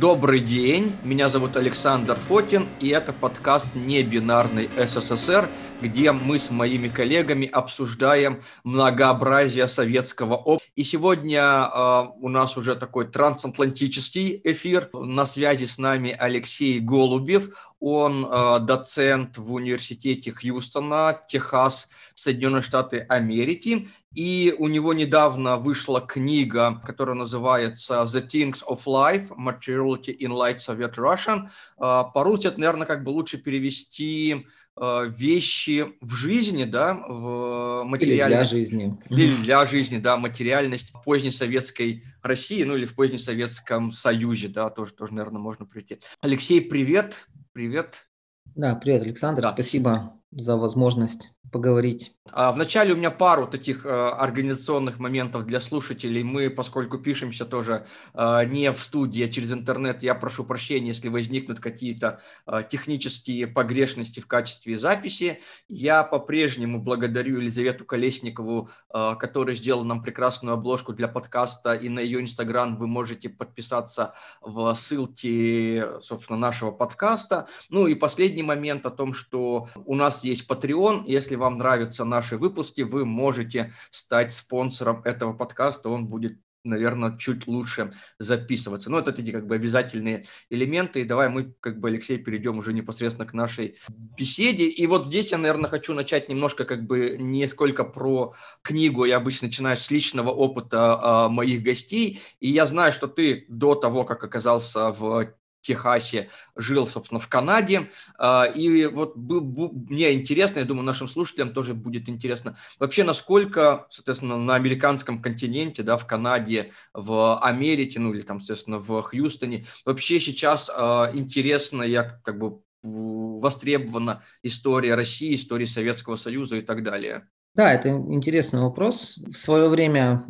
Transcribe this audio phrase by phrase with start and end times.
[0.00, 5.48] Добрый день, меня зовут Александр Фотин, и это подкаст «Небинарный СССР»,
[5.80, 10.64] где мы с моими коллегами обсуждаем многообразие советского опыта.
[10.74, 14.90] И сегодня э, у нас уже такой трансатлантический эфир.
[14.92, 17.56] На связи с нами Алексей Голубев.
[17.78, 23.88] Он э, доцент в университете Хьюстона, Техас, Соединенные Штаты Америки.
[24.14, 29.28] И у него недавно вышла книга, которая называется «The Things of Life.
[29.36, 31.48] Materiality in Light Soviet Russian».
[31.78, 38.52] Э, по-русски это, наверное, как бы лучше перевести вещи в жизни, да, в материальность.
[38.52, 38.98] Или для жизни.
[39.08, 44.68] Или для жизни, да, материальность поздней советской России, ну или в позднем Советском Союзе, да,
[44.70, 45.98] тоже, тоже, наверное, можно прийти.
[46.20, 47.26] Алексей, привет.
[47.52, 48.08] Привет.
[48.54, 49.42] Да, привет, Александр.
[49.42, 49.52] Да.
[49.52, 52.12] Спасибо за возможность поговорить.
[52.32, 56.22] А вначале у меня пару таких э, организационных моментов для слушателей.
[56.22, 61.08] Мы, поскольку пишемся тоже э, не в студии, а через интернет, я прошу прощения, если
[61.08, 65.40] возникнут какие-то э, технические погрешности в качестве записи.
[65.68, 72.20] Я по-прежнему благодарю Елизавету Колесникову, которая сделала нам прекрасную обложку для подкаста, и на ее
[72.20, 77.46] инстаграм вы можете подписаться в ссылке, собственно, нашего подкаста.
[77.68, 81.04] Ну и последний момент о том, что у нас есть Patreon.
[81.06, 85.88] Если вам нравятся наши выпуски, вы можете стать спонсором этого подкаста.
[85.88, 88.90] Он будет наверное, чуть лучше записываться.
[88.90, 91.00] Но это эти как бы обязательные элементы.
[91.00, 94.66] И давай мы, как бы, Алексей, перейдем уже непосредственно к нашей беседе.
[94.66, 99.04] И вот здесь я, наверное, хочу начать немножко как бы не сколько про книгу.
[99.04, 102.20] Я обычно начинаю с личного опыта а, моих гостей.
[102.40, 105.32] И я знаю, что ты до того, как оказался в
[105.66, 107.90] Техасе, жил, собственно, в Канаде.
[108.18, 114.36] А, и вот мне интересно, я думаю, нашим слушателям тоже будет интересно, вообще насколько, соответственно,
[114.36, 120.20] на американском континенте, да, в Канаде, в Америке, ну или там, соответственно, в Хьюстоне, вообще
[120.20, 127.28] сейчас а, интересно, я как бы востребована история России, история Советского Союза и так далее.
[127.54, 129.18] Да, это интересный вопрос.
[129.26, 130.26] В свое время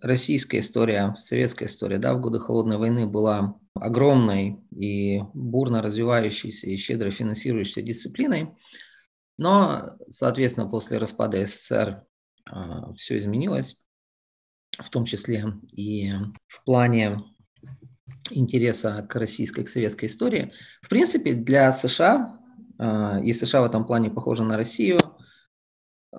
[0.00, 6.76] российская история, советская история, да, в годы Холодной войны была огромной и бурно развивающейся и
[6.76, 8.50] щедро финансирующейся дисциплиной.
[9.38, 12.04] Но, соответственно, после распада СССР
[12.48, 13.84] а, все изменилось,
[14.78, 16.12] в том числе и
[16.46, 17.22] в плане
[18.30, 20.52] интереса к российской, к советской истории.
[20.82, 22.38] В принципе, для США,
[22.78, 25.00] а, и США в этом плане похожа на Россию,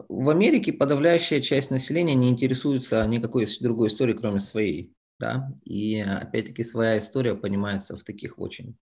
[0.09, 4.93] в Америке подавляющая часть населения не интересуется никакой другой историей, кроме своей.
[5.19, 5.51] Да?
[5.63, 8.77] И опять-таки своя история понимается в таких очень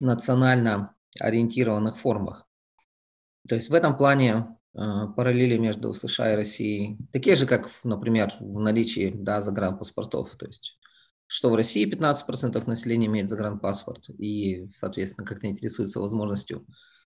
[0.00, 2.46] национально ориентированных формах.
[3.48, 4.78] То есть в этом плане э,
[5.16, 10.34] параллели между США и Россией такие же, как, например, в наличии да, загранпаспортов.
[10.36, 10.78] То есть
[11.32, 16.66] что в России 15% населения имеет загранпаспорт и, соответственно, как-то интересуется возможностью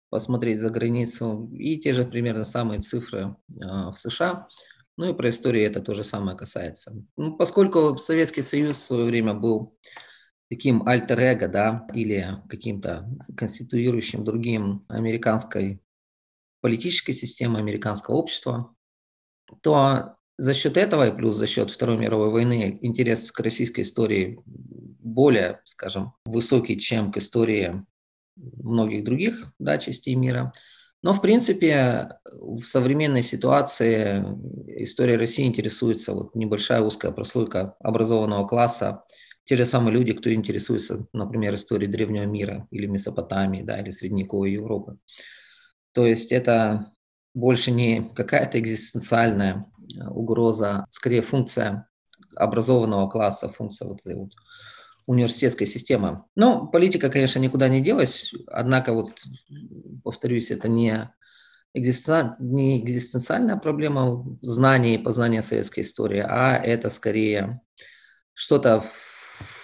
[0.08, 1.50] посмотреть за границу.
[1.52, 4.48] И те же примерно самые цифры а, в США.
[4.96, 6.94] Ну и про историю это то же самое касается.
[7.16, 9.76] Ну, поскольку Советский Союз в свое время был
[10.48, 15.82] таким альтер-эго, да, или каким-то конституирующим другим американской
[16.60, 18.74] политической системы, американского общества,
[19.60, 24.38] то за счет этого и плюс за счет Второй мировой войны интерес к российской истории
[24.46, 27.84] более, скажем, высокий, чем к истории
[28.36, 30.52] многих других да, частей мира.
[31.02, 34.24] Но, в принципе, в современной ситуации
[34.82, 39.02] история России интересуется вот небольшая узкая прослойка образованного класса,
[39.44, 44.52] те же самые люди, кто интересуется, например, историей древнего мира или Месопотамии, да, или средневековой
[44.52, 44.98] Европы.
[45.92, 46.92] То есть это
[47.32, 49.66] больше не какая-то экзистенциальная
[50.10, 51.88] угроза, скорее функция
[52.34, 54.32] образованного класса, функция вот этой вот
[55.06, 56.24] университетской системы.
[56.34, 59.22] Но политика, конечно, никуда не делась, однако, вот,
[60.02, 61.10] повторюсь, это не,
[61.74, 67.60] не экзистенциальная проблема знания и познания советской истории, а это скорее
[68.34, 68.80] что-то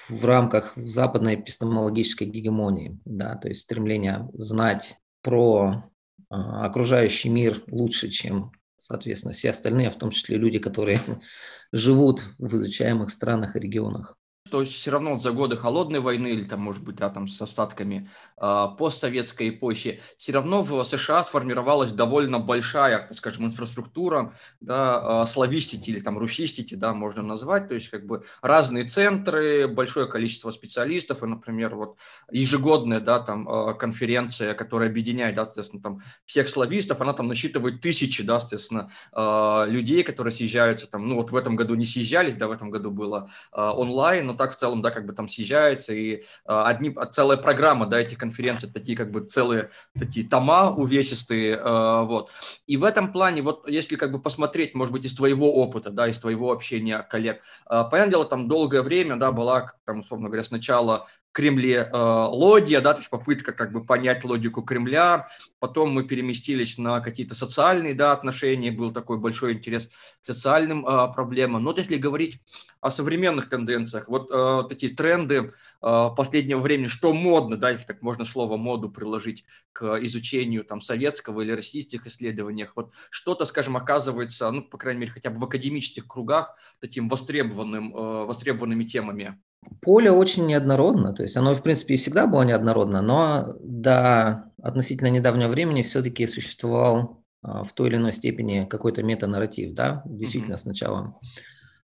[0.08, 5.90] в, в рамках западной эпистемологической гегемонии, да, то есть стремление знать про
[6.30, 11.00] э, окружающий мир лучше, чем, соответственно, все остальные, в том числе люди, которые
[11.72, 14.16] живут в изучаемых странах и регионах
[14.52, 18.10] что все равно за годы холодной войны или там, может быть, да, там с остатками
[18.36, 25.88] э, постсоветской эпохи, все равно в США сформировалась довольно большая, скажем, инфраструктура, да, э, славистики
[25.88, 31.22] или там русистики, да, можно назвать, то есть как бы разные центры, большое количество специалистов,
[31.22, 31.96] и, например, вот
[32.30, 37.80] ежегодная, да, там э, конференция, которая объединяет, да, соответственно, там всех славистов, она там насчитывает
[37.80, 42.36] тысячи, да, соответственно, э, людей, которые съезжаются там, ну вот в этом году не съезжались,
[42.36, 45.28] да, в этом году было э, онлайн, но так в целом, да, как бы там
[45.28, 50.70] съезжаются, и а, одни, целая программа, да, этих конференций, такие как бы целые такие тома
[50.70, 52.30] увесистые, а, вот.
[52.66, 56.08] И в этом плане, вот если как бы посмотреть, может быть, из твоего опыта, да,
[56.08, 61.06] из твоего общения коллег, понятное дело, там долгое время, да, была, там, условно говоря, сначала
[61.32, 65.28] Кремле э, логия, да, то есть попытка как бы понять логику Кремля.
[65.58, 69.88] Потом мы переместились на какие-то социальные да, отношения, был такой большой интерес
[70.22, 71.62] к социальным э, проблемам.
[71.62, 72.40] Но вот если говорить
[72.80, 78.02] о современных тенденциях, вот э, такие тренды э, последнего времени, что модно, да, если так
[78.02, 84.50] можно слово моду приложить к изучению там советского или российских исследованиях, вот что-то, скажем, оказывается,
[84.50, 89.40] ну, по крайней мере, хотя бы в академических кругах таким востребованным, э, востребованными темами.
[89.80, 95.08] Поле очень неоднородно, то есть оно, в принципе, и всегда было неоднородно, но до относительно
[95.08, 100.58] недавнего времени все-таки существовал а, в той или иной степени какой-то метанарратив, да, действительно, mm-hmm.
[100.58, 101.20] сначала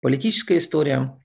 [0.01, 1.19] политическая история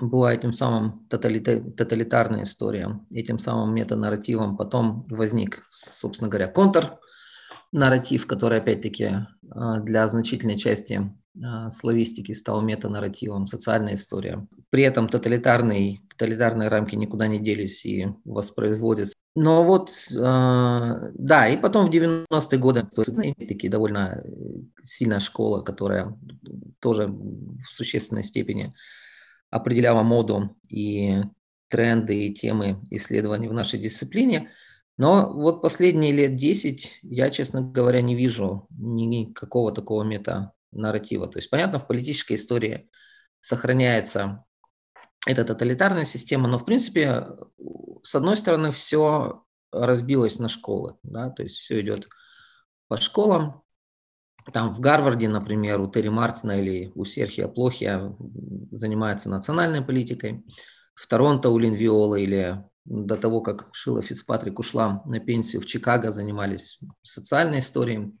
[0.00, 8.58] была этим самым тоталита- тоталитарная история, этим самым метанарративом потом возник, собственно говоря, контрнарратив, который,
[8.58, 9.10] опять-таки,
[9.50, 11.12] а, для значительной части
[11.42, 14.46] а, славистики стал метанарративом, социальная история.
[14.70, 19.14] При этом тоталитарные, тоталитарные рамки никуда не делись и воспроизводятся.
[19.34, 24.24] Но вот, э, да, и потом в 90-е годы такие довольно
[24.82, 26.18] сильная школа, которая
[26.80, 28.72] тоже в существенной степени
[29.50, 31.22] определяла моду и
[31.68, 34.50] тренды и темы исследований в нашей дисциплине.
[34.96, 41.28] Но вот последние лет 10 я, честно говоря, не вижу никакого такого мета нарратива.
[41.28, 42.90] То есть, понятно, в политической истории
[43.40, 44.44] сохраняется
[45.26, 47.26] эта тоталитарная система, но, в принципе,
[48.02, 52.08] с одной стороны, все разбилось на школы, да, то есть все идет
[52.88, 53.62] по школам.
[54.52, 58.14] Там в Гарварде, например, у Терри Мартина или у Серхия Плохия
[58.70, 60.44] занимается национальной политикой.
[60.94, 66.12] В Торонто у Лин или до того, как Шила Фицпатрик ушла на пенсию в Чикаго,
[66.12, 68.12] занимались социальной историей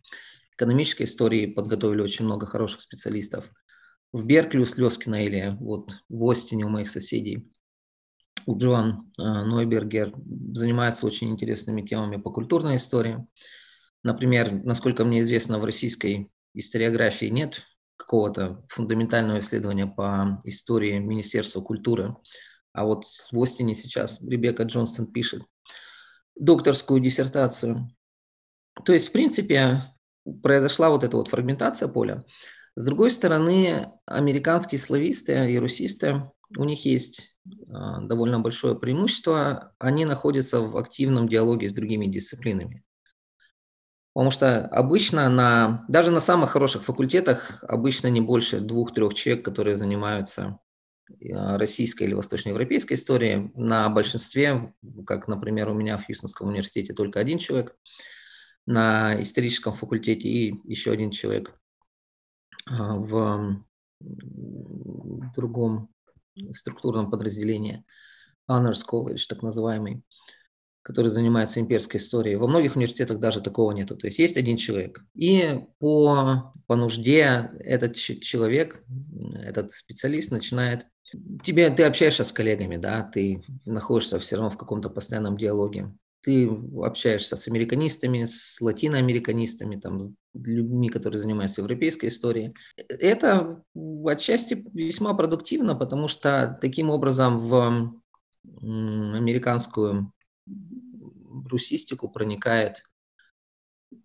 [0.56, 3.50] экономической истории подготовили очень много хороших специалистов.
[4.12, 7.50] В Беркли у Слезкина или вот в Остине у моих соседей
[8.46, 10.14] у Джоан э, Нойбергер
[10.52, 13.26] занимается очень интересными темами по культурной истории.
[14.02, 17.62] Например, насколько мне известно, в российской историографии нет
[17.96, 22.14] какого-то фундаментального исследования по истории Министерства культуры.
[22.72, 25.42] А вот в Остине сейчас Ребекка Джонстон пишет
[26.36, 27.90] докторскую диссертацию.
[28.84, 29.82] То есть, в принципе,
[30.42, 32.24] произошла вот эта вот фрагментация поля.
[32.74, 37.38] С другой стороны, американские слависты и русисты, у них есть
[37.72, 42.84] а, довольно большое преимущество, они находятся в активном диалоге с другими дисциплинами.
[44.12, 49.76] Потому что обычно на, даже на самых хороших факультетах обычно не больше двух-трех человек, которые
[49.76, 50.58] занимаются
[51.32, 53.52] а, российской или восточноевропейской историей.
[53.54, 54.74] На большинстве,
[55.06, 57.74] как, например, у меня в Хьюстонском университете только один человек–
[58.66, 61.58] на историческом факультете и еще один человек
[62.68, 63.64] а, в
[65.34, 65.88] другом
[66.52, 67.84] структурном подразделении,
[68.50, 70.02] Honors College, так называемый,
[70.82, 72.36] который занимается имперской историей.
[72.36, 73.96] Во многих университетах даже такого нету.
[73.96, 75.02] То есть есть один человек.
[75.14, 78.84] И по, по нужде этот человек,
[79.34, 80.86] этот специалист начинает
[81.42, 85.92] тебе, ты общаешься с коллегами, да, ты находишься все равно в каком-то постоянном диалоге
[86.26, 86.50] ты
[86.82, 92.52] общаешься с американистами, с латиноамериканистами, там, с людьми, которые занимаются европейской историей.
[92.76, 93.62] Это
[94.04, 97.94] отчасти весьма продуктивно, потому что таким образом в
[98.42, 100.12] американскую
[101.48, 102.82] русистику проникает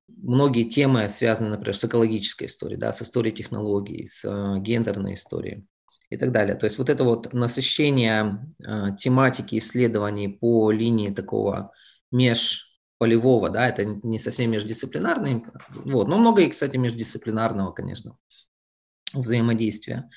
[0.07, 5.65] многие темы, связанные, например, с экологической историей, да, с историей технологий, с э, гендерной историей
[6.11, 6.53] и так далее.
[6.53, 11.71] То есть вот это вот насыщение э, тематики исследований по линии такого
[12.11, 18.17] межполевого, да, это не совсем междисциплинарный, вот, но много и, кстати, междисциплинарного, конечно,
[19.13, 20.09] взаимодействия.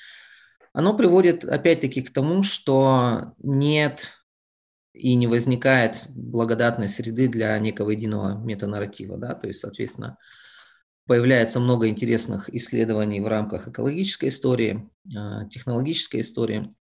[0.73, 4.11] Оно приводит, опять-таки, к тому, что нет
[4.93, 10.17] и не возникает благодатной среды для некого единого метанарратива, да, то есть, соответственно,
[11.07, 16.73] появляется много интересных исследований в рамках экологической истории, а, технологической истории,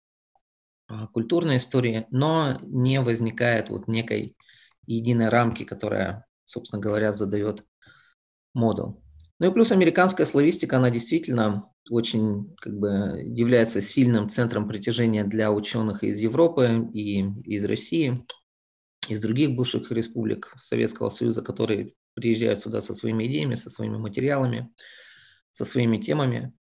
[0.87, 4.35] а, культурной истории, но не возникает вот некой
[4.85, 7.65] единой рамки, которая, собственно говоря, задает
[8.53, 9.03] моду.
[9.39, 15.51] Ну и плюс американская славистика, она действительно очень как бы является сильным центром притяжения для
[15.51, 18.25] ученых из Европы и из России,
[19.09, 24.71] из других бывших республик Советского Союза, которые приезжают сюда со своими идеями, со своими материалами,
[25.51, 26.53] со своими темами.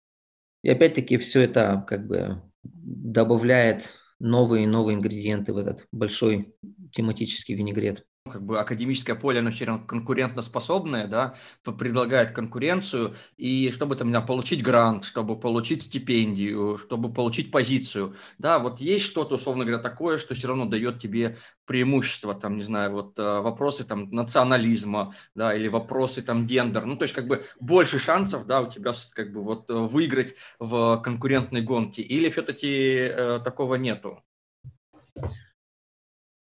[0.62, 6.54] И опять-таки все это как бы добавляет новые и новые ингредиенты в этот большой
[6.92, 13.96] тематический винегрет как бы академическое поле, оно все равно конкурентоспособное, да, предлагает конкуренцию, и чтобы
[13.96, 19.82] там, получить грант, чтобы получить стипендию, чтобы получить позицию, да, вот есть что-то, условно говоря,
[19.82, 25.14] такое, что все равно дает тебе преимущество, там, не знаю, вот э, вопросы там национализма,
[25.34, 28.92] да, или вопросы там гендер, ну, то есть как бы больше шансов, да, у тебя
[29.14, 34.22] как бы вот выиграть в конкурентной гонке, или все-таки э, такого нету?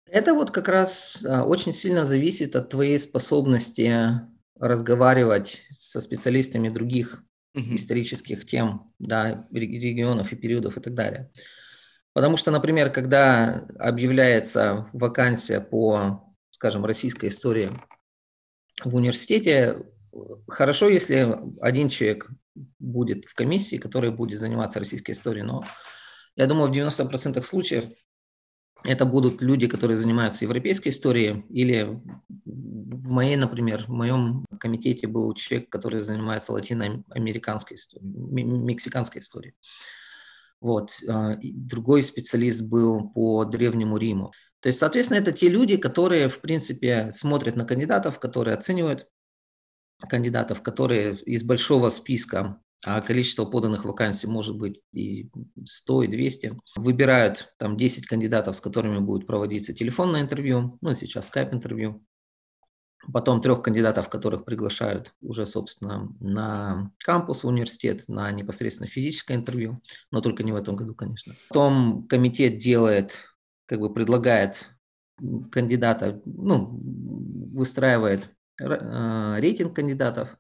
[0.10, 4.22] Это вот как раз а, очень сильно зависит от твоей способности
[4.60, 7.24] разговаривать со специалистами других
[7.54, 7.76] угу.
[7.76, 11.32] исторических тем, да, регионов и периодов и так далее.
[12.14, 17.72] Потому что, например, когда объявляется вакансия по, скажем, российской истории
[18.84, 19.78] в университете,
[20.48, 22.30] хорошо, если один человек
[22.80, 25.64] будет в комиссии, который будет заниматься российской историей, но
[26.36, 27.86] я думаю, в 90% случаев
[28.88, 32.00] это будут люди, которые занимаются европейской историей, или
[32.46, 38.08] в моей, например, в моем комитете был человек, который занимается латиноамериканской историей,
[38.44, 39.54] мексиканской историей.
[40.62, 40.92] Вот.
[41.08, 44.32] А, другой специалист был по Древнему Риму.
[44.60, 49.06] То есть, соответственно, это те люди, которые, в принципе, смотрят на кандидатов, которые оценивают
[50.10, 55.30] кандидатов, которые из большого списка а количество поданных вакансий может быть и
[55.66, 56.60] 100, и 200.
[56.76, 62.04] Выбирают там 10 кандидатов, с которыми будет проводиться телефонное интервью, ну, сейчас скайп-интервью.
[63.14, 69.82] Потом трех кандидатов, которых приглашают уже, собственно, на кампус в университет, на непосредственно физическое интервью,
[70.12, 71.34] но только не в этом году, конечно.
[71.48, 73.30] Потом комитет делает,
[73.66, 74.72] как бы предлагает
[75.52, 76.80] кандидата, ну,
[77.54, 78.30] выстраивает
[78.62, 80.38] э, рейтинг кандидатов,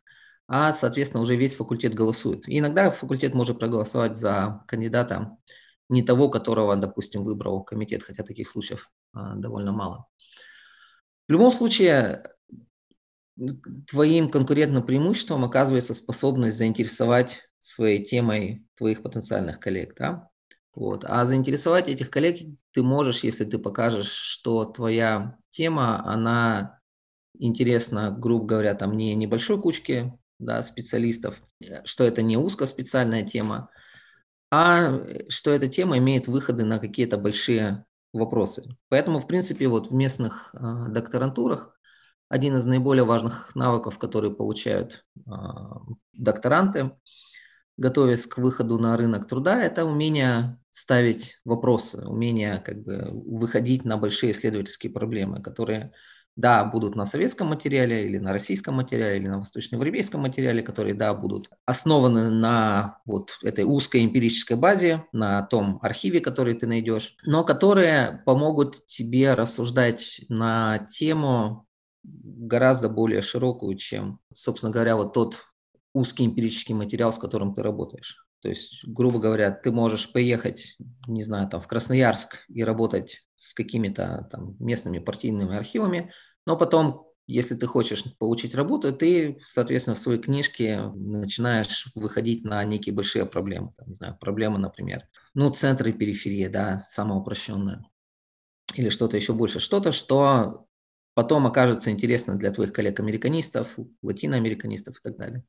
[0.47, 2.47] а, соответственно, уже весь факультет голосует.
[2.47, 5.37] И иногда факультет может проголосовать за кандидата
[5.89, 10.07] не того, которого, допустим, выбрал комитет, хотя таких случаев а, довольно мало.
[11.27, 12.23] В любом случае,
[13.87, 19.95] твоим конкурентным преимуществом оказывается способность заинтересовать своей темой твоих потенциальных коллег.
[19.97, 20.29] Да?
[20.75, 21.03] Вот.
[21.05, 22.39] А заинтересовать этих коллег
[22.71, 26.79] ты можешь, если ты покажешь, что твоя тема, она
[27.37, 33.69] интересна, грубо говоря, там не небольшой кучке да, специалистов, э, что это не узкоспециальная тема,
[34.51, 38.63] а э, что эта тема имеет выходы на какие-то большие вопросы.
[38.89, 41.77] Поэтому, в принципе, вот в местных э, докторантурах
[42.29, 45.31] один из наиболее важных навыков, которые получают э,
[46.13, 46.91] докторанты,
[47.77, 53.97] готовясь к выходу на рынок труда, это умение ставить вопросы, умение как бы выходить на
[53.97, 55.93] большие исследовательские проблемы, которые
[56.37, 61.13] да, будут на советском материале или на российском материале или на восточноевропейском материале, которые, да,
[61.15, 67.43] будут основаны на вот этой узкой эмпирической базе, на том архиве, который ты найдешь, но
[67.43, 71.65] которые помогут тебе рассуждать на тему
[72.03, 75.43] гораздо более широкую, чем, собственно говоря, вот тот
[75.93, 78.26] узкий эмпирический материал, с которым ты работаешь.
[78.41, 80.77] То есть, грубо говоря, ты можешь поехать,
[81.07, 86.11] не знаю, там в Красноярск и работать с какими-то там местными партийными архивами,
[86.45, 92.63] но потом, если ты хочешь получить работу, ты, соответственно, в своей книжке начинаешь выходить на
[92.63, 93.73] некие большие проблемы.
[93.77, 95.03] Там, не знаю, проблемы, например,
[95.33, 97.83] ну, центры периферии, да, самое упрощенное.
[98.75, 99.59] Или что-то еще больше.
[99.59, 100.67] Что-то, что
[101.15, 105.43] потом окажется интересно для твоих коллег-американистов, латиноамериканистов и так далее.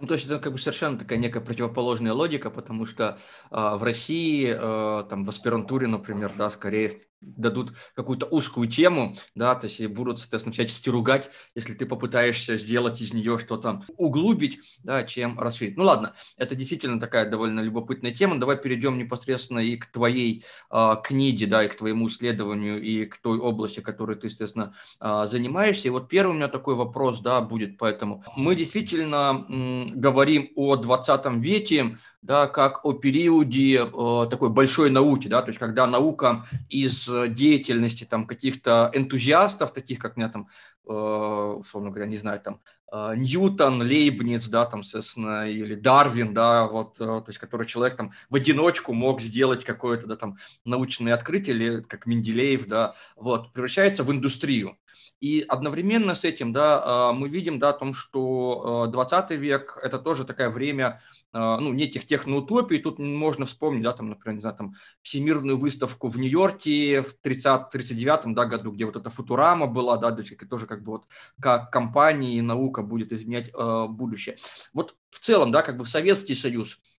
[0.00, 3.18] Ну, то есть это как бы совершенно такая некая противоположная логика, потому что
[3.50, 9.54] э, в России, э, там в аспирантуре, например, да, скорее дадут какую-то узкую тему, да,
[9.54, 14.60] то есть и будут, соответственно, всячески ругать, если ты попытаешься сделать из нее что-то углубить,
[14.82, 15.76] да, чем расширить.
[15.76, 18.38] Ну ладно, это действительно такая довольно любопытная тема.
[18.38, 23.16] Давай перейдем непосредственно и к твоей э, книге, да, и к твоему исследованию, и к
[23.16, 25.88] той области, которой ты, естественно, э, занимаешься.
[25.88, 29.46] И вот первый у меня такой вопрос, да, будет, поэтому мы действительно
[29.94, 35.58] говорим о 20 веке, да, как о периоде э, такой большой науки, да, то есть
[35.58, 40.48] когда наука из деятельности там каких-то энтузиастов, таких как меня там,
[40.88, 46.66] э, условно говоря, не знаю, там э, Ньютон, Лейбниц, да, там, соответственно, или Дарвин, да,
[46.66, 51.14] вот, э, то есть который человек там в одиночку мог сделать какое-то, да, там, научное
[51.14, 54.78] открытие, или как Менделеев, да, вот, превращается в индустрию.
[55.20, 59.98] И одновременно с этим, да, э, мы видим, да, о том, что 20 век– это
[59.98, 61.00] тоже такое время а,
[61.38, 62.78] ну, неких техноутопий.
[62.78, 68.34] Тут можно вспомнить, да, там, например, не знаю, там, всемирную выставку в Нью-Йорке в 30-39
[68.34, 71.04] да, году, где вот эта Футурама была, да, тоже как бы вот
[71.40, 74.36] как компания и наука будет изменять э, будущее.
[74.72, 76.95] Вот в целом, да, как бы Советский Союз а,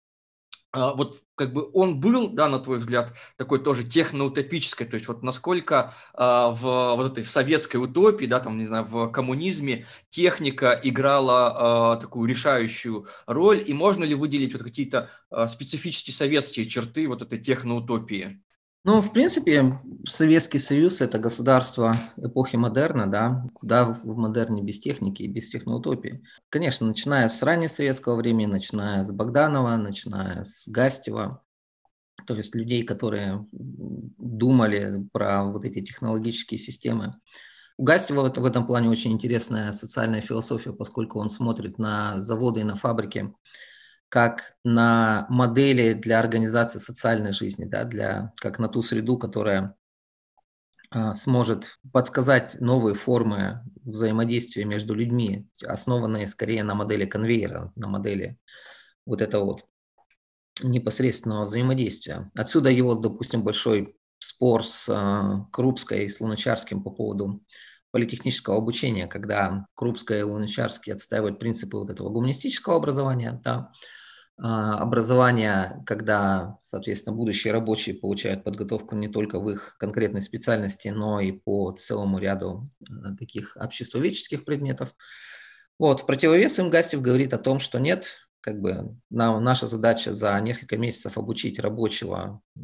[0.76, 5.22] вот как бы он был, да, на твой взгляд, такой тоже техноутопической, то есть вот
[5.22, 11.96] насколько э, в вот этой советской утопии, да, там, не знаю, в коммунизме техника играла
[11.96, 17.22] э, такую решающую роль, и можно ли выделить вот какие-то э, специфические советские черты вот
[17.22, 18.42] этой техноутопии?
[18.88, 25.22] Ну, в принципе, Советский Союз– это государство эпохи модерна, да, куда в модерне без техники
[25.24, 26.22] и без техноутопии.
[26.50, 31.42] Конечно, начиная с раннего советского времени, начиная с Богданова, начиная с Гастева,
[32.28, 37.16] то есть людей, которые думали про вот эти технологические системы.
[37.78, 42.64] У Гастева в этом плане очень интересная социальная философия, поскольку он смотрит на заводы и
[42.64, 43.34] на фабрики
[44.08, 49.74] как на модели для организации социальной жизни, да, для, как на ту среду, которая
[50.90, 58.38] а, сможет подсказать новые формы взаимодействия между людьми, основанные скорее на модели конвейера, на модели
[59.04, 59.64] вот этого вот
[60.62, 62.30] непосредственного взаимодействия.
[62.36, 67.42] Отсюда его, допустим, большой спор с э, Крупской и с Луначарским по поводу
[67.96, 73.72] политехнического обучения, когда Крупская и Луначарский отстаивают принципы вот этого гуманистического образования, да,
[74.36, 81.20] а, образования, когда, соответственно, будущие рабочие получают подготовку не только в их конкретной специальности, но
[81.20, 84.94] и по целому ряду а, таких обществоведческих предметов.
[85.78, 90.14] Вот, в противовес им Гастев говорит о том, что нет, как бы нам, наша задача
[90.14, 92.60] за несколько месяцев обучить рабочего э,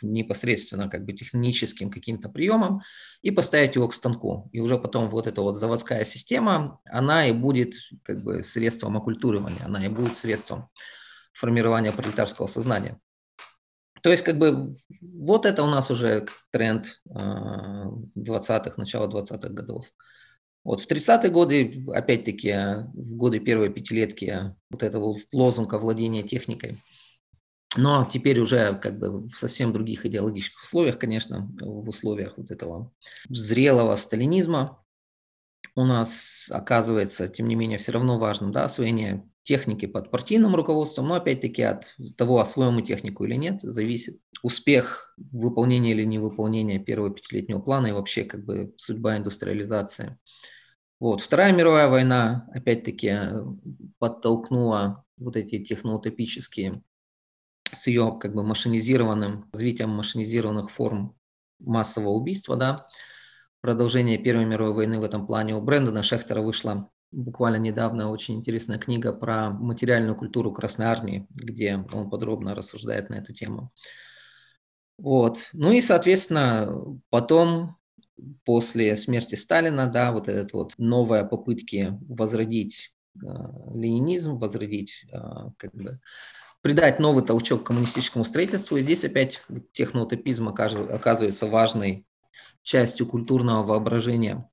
[0.00, 2.80] непосредственно как бы техническим каким-то приемам
[3.20, 4.48] и поставить его к станку.
[4.52, 9.62] И уже потом вот эта вот заводская система, она и будет как бы средством оккультуривания,
[9.66, 10.70] она и будет средством
[11.34, 12.98] формирования пролетарского сознания.
[14.02, 19.92] То есть как бы вот это у нас уже тренд 20-х, э, начала 20-х годов.
[20.64, 22.52] Вот в 30-е годы, опять-таки,
[22.94, 26.78] в годы первой пятилетки, вот этого лозунга владения техникой.
[27.76, 32.92] Но теперь уже как бы в совсем других идеологических условиях, конечно, в условиях вот этого
[33.28, 34.84] зрелого сталинизма
[35.74, 41.08] у нас оказывается, тем не менее, все равно важным да, освоение техники под партийным руководством,
[41.08, 47.10] но опять-таки от того, освоим мы технику или нет, зависит успех выполнения или невыполнения первого
[47.10, 50.18] пятилетнего плана и вообще как бы судьба индустриализации.
[51.00, 51.20] Вот.
[51.20, 53.12] Вторая мировая война, опять-таки,
[53.98, 56.82] подтолкнула вот эти техноутопические
[57.72, 61.16] с ее как бы машинизированным, развитием машинизированных форм
[61.58, 62.76] массового убийства, да,
[63.60, 65.54] продолжение Первой мировой войны в этом плане.
[65.54, 71.84] У Брэндона Шехтера вышла буквально недавно очень интересная книга про материальную культуру Красной Армии, где
[71.92, 73.70] он подробно рассуждает на эту тему.
[74.98, 75.50] Вот.
[75.52, 77.76] Ну и, соответственно, потом,
[78.44, 83.26] после смерти Сталина, да, вот этот вот новые попытки возродить э,
[83.72, 85.18] ленинизм, возродить, э,
[85.56, 86.00] как бы,
[86.62, 88.76] придать новый толчок коммунистическому строительству.
[88.76, 92.06] И здесь опять техноутопизм оказывается важной
[92.62, 94.48] частью культурного воображения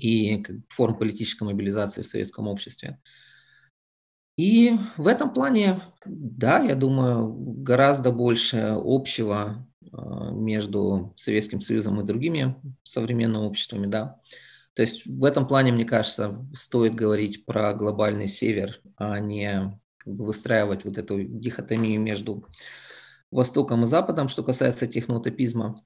[0.00, 2.98] и форм политической мобилизации в советском обществе.
[4.36, 12.06] И в этом плане, да, я думаю, гораздо больше общего а, между Советским Союзом и
[12.06, 14.18] другими современными обществами, да.
[14.74, 20.84] То есть в этом плане, мне кажется, стоит говорить про глобальный север, а не выстраивать
[20.84, 22.46] вот эту дихотомию между
[23.30, 25.84] Востоком и Западом, что касается техноутопизма.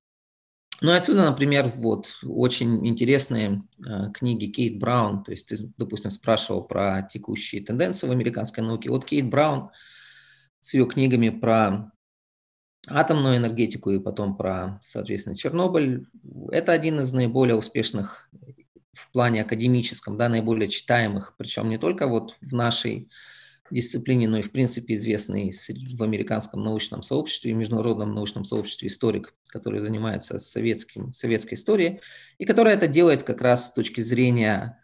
[0.80, 6.64] Ну отсюда, например, вот очень интересные э, книги Кейт Браун, то есть ты, допустим, спрашивал
[6.64, 8.90] про текущие тенденции в американской науке.
[8.90, 9.70] Вот Кейт Браун
[10.58, 11.92] с ее книгами про
[12.86, 16.06] атомную энергетику и потом про, соответственно, Чернобыль,
[16.50, 18.28] это один из наиболее успешных
[18.92, 23.10] в плане академическом, да, наиболее читаемых, причем не только вот в нашей
[23.74, 25.52] дисциплине, но и в принципе известный
[25.94, 32.00] в американском научном сообществе и международном научном сообществе историк, который занимается советским, советской историей,
[32.38, 34.80] и который это делает как раз с точки зрения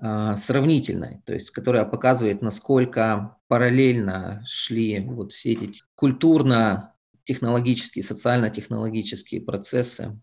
[0.00, 10.16] э, сравнительной, то есть которая показывает, насколько параллельно шли вот все эти культурно-технологические, социально-технологические процессы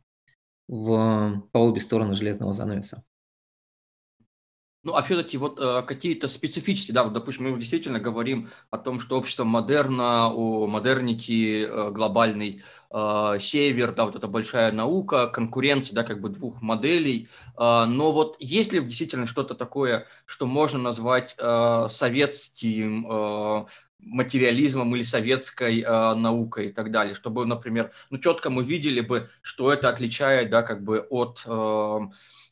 [0.67, 3.03] в, по обе стороны железного занавеса.
[4.85, 8.99] Ну, а все-таки вот э, какие-то специфические, да, вот, допустим, мы действительно говорим о том,
[8.99, 15.95] что общество модерна, о модернити, э, глобальный э, север, да, вот это большая наука, конкуренция,
[15.95, 20.77] да, как бы двух моделей, э, но вот есть ли действительно что-то такое, что можно
[20.77, 23.65] назвать э, советским э,
[23.97, 29.31] материализмом или советской э, наукой и так далее, чтобы, например, ну, четко мы видели бы,
[29.41, 31.41] что это отличает, да, как бы от...
[31.47, 32.01] Э,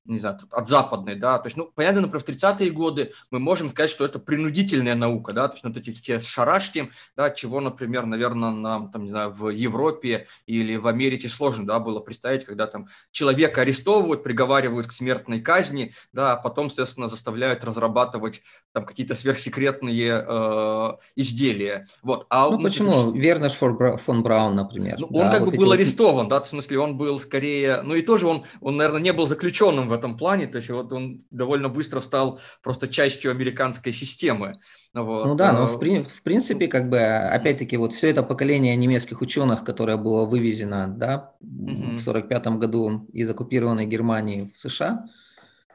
[0.06, 3.70] не знаю, от западной, да, то есть, ну, понятно, например, в 30-е годы мы можем
[3.70, 8.06] сказать, что это принудительная наука, да, то есть, вот эти те шарашки, да, чего, например,
[8.06, 12.68] наверное, нам, там, не знаю, в Европе или в Америке сложно, да, было представить, когда
[12.68, 18.42] там человека арестовывают, приговаривают к смертной казни, да, а потом, соответственно, заставляют разрабатывать
[18.74, 22.26] там какие-то сверхсекретные э, изделия, вот.
[22.30, 22.92] А, ну, почему?
[22.92, 24.98] Ну, Вернер фон Браун, например.
[25.00, 27.96] Ну, он да, как вот бы был арестован, да, в смысле, он был скорее, ну,
[27.96, 31.24] и тоже он, он, наверное, не был заключенным в этом плане, то есть вот он
[31.32, 34.60] довольно быстро стал просто частью американской системы.
[34.94, 35.26] Вот.
[35.26, 39.22] Ну да, но в, э, в принципе, как бы, опять-таки, вот все это поколение немецких
[39.22, 41.94] ученых, которое было вывезено, да, угу.
[41.94, 45.06] в 45 году из оккупированной Германии в США,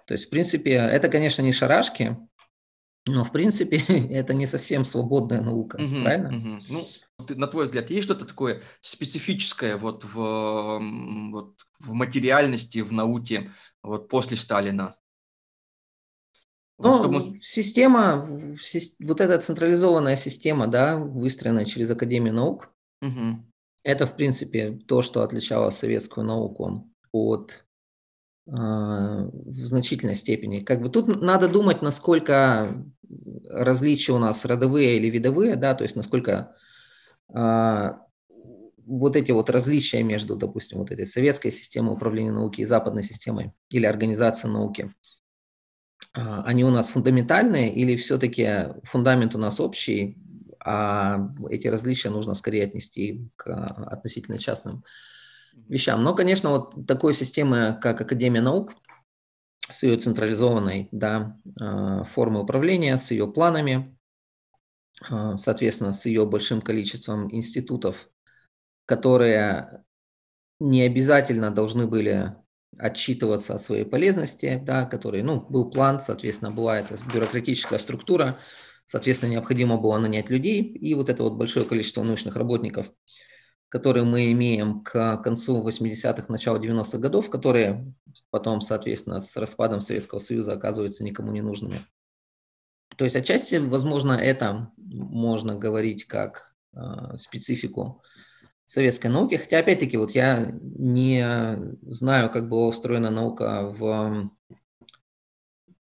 [0.07, 2.17] то есть, в принципе, это, конечно, не шарашки,
[3.07, 3.79] но, в принципе,
[4.11, 6.29] это не совсем свободная наука, угу, правильно?
[6.29, 6.63] Угу.
[6.69, 6.89] Ну,
[7.29, 10.79] на твой взгляд, есть что-то такое специфическое вот в,
[11.33, 13.51] вот в материальности, в науке
[13.83, 14.97] вот после Сталина?
[16.79, 17.41] Ну, чтобы...
[17.43, 18.27] система,
[19.01, 23.45] вот эта централизованная система, да, выстроенная через Академию наук, угу.
[23.83, 27.65] это, в принципе, то, что отличало советскую науку от
[28.47, 30.61] э, в значительной степени.
[30.61, 32.85] Как бы тут надо думать, насколько
[33.49, 36.55] различия у нас родовые или видовые, да, то есть насколько
[37.35, 37.91] э,
[38.89, 43.53] вот эти вот различия между, допустим, вот этой советской системой управления науки и западной системой
[43.71, 44.95] или организацией науки,
[46.15, 50.19] а, они у нас фундаментальные или все-таки фундамент у нас общий,
[50.61, 54.85] а эти различия нужно скорее отнести к относительно частным
[55.69, 56.03] вещам.
[56.03, 58.73] Но, конечно, вот такой системы, как Академия наук,
[59.71, 63.97] с ее централизованной да, а, формой управления, с ее планами,
[65.11, 68.09] а, соответственно, с ее большим количеством институтов,
[68.89, 69.85] которые
[70.61, 72.35] не обязательно должны были
[72.79, 78.39] отчитываться о своей полезности, да, который, ну, был план, соответственно, была эта бюрократическая структура,
[78.87, 82.91] соответственно, необходимо было нанять людей, и вот это вот большое количество научных работников,
[83.69, 87.93] которые мы имеем к концу 80-х, началу 90-х годов, которые
[88.31, 91.81] потом, соответственно, с распадом Советского Союза оказываются никому не нужными.
[92.97, 98.03] То есть отчасти, возможно, это можно говорить как э, специфику
[98.69, 99.37] советской науки.
[99.37, 104.31] Хотя, опять-таки, вот я не знаю, как была устроена наука в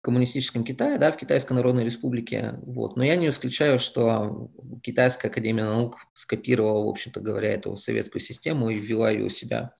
[0.01, 2.96] коммунистическом Китае, да, в Китайской Народной Республике, вот.
[2.96, 4.51] Но я не исключаю, что
[4.83, 9.74] Китайская Академия Наук скопировала, в общем-то говоря, эту советскую систему и ввела ее у себя.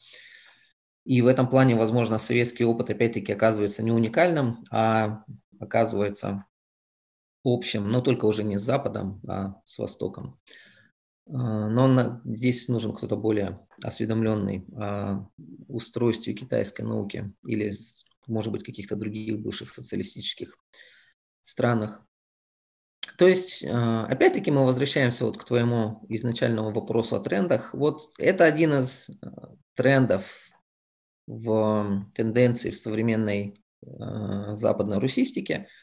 [1.07, 5.25] И в этом плане, возможно, советский опыт, опять-таки, оказывается не уникальным, а
[5.59, 6.45] оказывается
[7.43, 10.39] общим, но только уже не с Западом, а с Востоком.
[11.31, 15.27] А, но здесь нужен кто-то более осведомленный о
[15.69, 17.75] устройстве китайской науки или,
[18.27, 20.57] может быть, каких-то других бывших социалистических
[21.41, 22.03] странах.
[23.17, 27.75] То есть, а, опять-таки, мы возвращаемся вот к твоему изначальному вопросу о трендах.
[27.75, 30.51] Вот это один из а, трендов
[31.27, 35.69] в тенденции в современной западной русистике–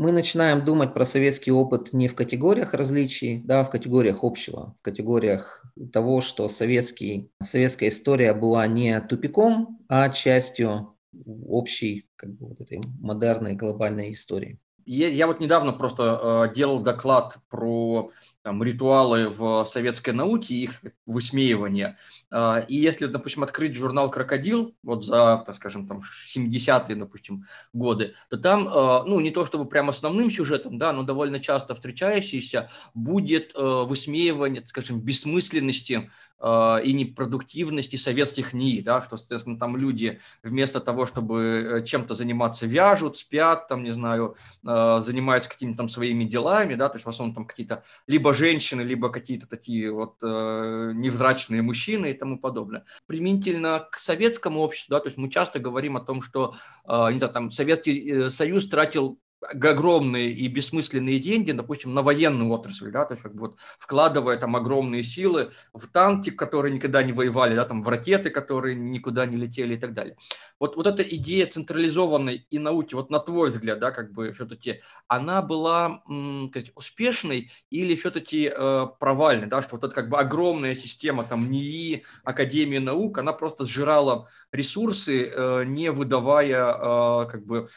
[0.00, 4.74] мы начинаем думать про советский опыт не в категориях различий, да, а в категориях общего,
[4.78, 10.94] в категориях того, что советский, советская история была не тупиком, а частью
[11.26, 14.58] общей как бы, вот этой модерной глобальной истории.
[14.92, 18.10] Я, вот недавно просто э, делал доклад про
[18.42, 21.96] там, ритуалы в советской науке и их высмеивание.
[22.32, 28.36] Э, и если, допустим, открыть журнал «Крокодил» вот за, скажем, там 70-е, допустим, годы, то
[28.36, 33.52] там, э, ну, не то чтобы прям основным сюжетом, да, но довольно часто встречающийся будет
[33.54, 36.10] высмеивание, скажем, бессмысленности
[36.42, 42.66] и непродуктивности советских НИИ, да, что, соответственно, там люди вместо того, чтобы э, чем-то заниматься,
[42.66, 47.08] вяжут, спят, там, не знаю, э, занимаются какими-то там своими делами, да, то есть в
[47.10, 52.84] основном там какие-то либо женщины, либо какие-то такие вот невзрачные мужчины и тому подобное.
[53.06, 56.54] Применительно к советскому обществу, да, то есть мы часто говорим о том, что,
[56.86, 63.04] не знаю, там Советский Союз тратил огромные и бессмысленные деньги, допустим, на военную отрасль, да,
[63.04, 67.54] то есть как бы вот вкладывая там огромные силы в танки, которые никогда не воевали,
[67.54, 70.16] да, там в ракеты, которые никуда не летели и так далее.
[70.58, 74.82] Вот, вот эта идея централизованной и науки, вот на твой взгляд, да, как бы все-таки,
[75.08, 76.02] она была
[76.50, 81.50] сказать, успешной или все-таки э, провальной, да, что вот эта как бы огромная система там
[81.50, 87.68] НИИ, Академии наук, она просто сжирала ресурсы, э, не выдавая э, как бы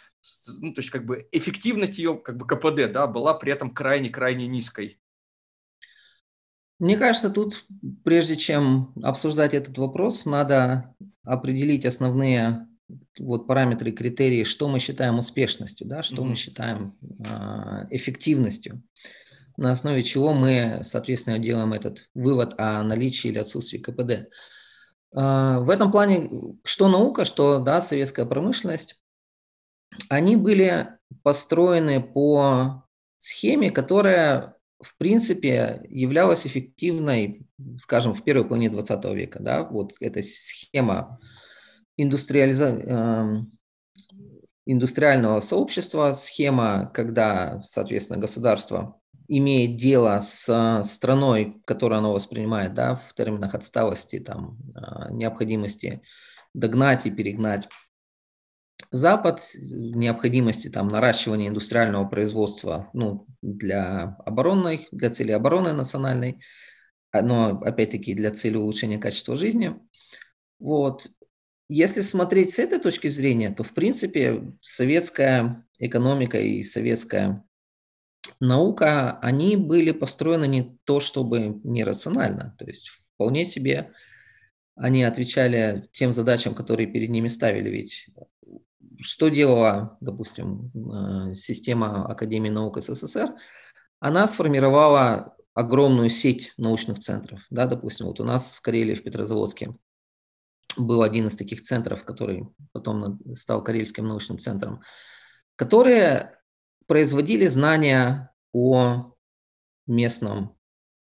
[0.62, 4.48] ну, то есть как бы эффективность ее, как бы КПД, да, была при этом крайне-крайне
[4.48, 5.00] низкой.
[6.80, 7.66] Мне кажется, тут,
[8.04, 12.68] прежде чем обсуждать этот вопрос, надо определить основные
[13.20, 16.26] вот параметры и критерии, что мы считаем успешностью, да, что mm-hmm.
[16.26, 18.82] мы считаем э, эффективностью,
[19.56, 24.30] на основе чего мы, соответственно, делаем этот вывод о наличии или отсутствии КПД.
[25.16, 26.30] Э, в этом плане,
[26.64, 29.02] что наука, что да, советская промышленность,
[30.10, 32.86] они были построены по
[33.18, 37.48] схеме, которая, в принципе, являлась эффективной,
[37.80, 39.40] скажем, в первой половине 20 века.
[39.42, 39.64] Да?
[39.64, 41.20] Вот эта схема
[41.98, 42.66] индустриализа...
[42.66, 43.58] Эм,
[44.66, 48.98] индустриального сообщества, схема, когда, соответственно, государство
[49.28, 56.02] имеет дело с страной, которую оно воспринимает да, в терминах отсталости, там, э, необходимости
[56.54, 57.68] догнать и перегнать
[58.92, 66.42] Запад, необходимости там, наращивания индустриального производства ну, для оборонной, для цели обороны национальной,
[67.12, 69.80] но опять-таки для цели улучшения качества жизни.
[70.60, 71.08] Вот.
[71.70, 77.44] Если смотреть с этой точки зрения, то, в принципе, советская экономика и советская
[78.44, 83.92] наука, они были построены не то чтобы нерационально, то есть вполне себе
[84.76, 87.70] они отвечали тем задачам, которые перед ними ставили.
[87.70, 88.08] Ведь
[89.00, 93.36] что делала, допустим, э, система Академии наук СССР?
[94.00, 97.42] Она сформировала огромную сеть научных центров.
[97.50, 99.76] Да, допустим, вот у нас в Карелии, в Петрозаводске
[100.76, 104.82] был один из таких центров, который потом стал Карельским научным центром,
[105.56, 106.40] которые
[106.88, 109.14] производили знания о
[109.88, 110.56] местном,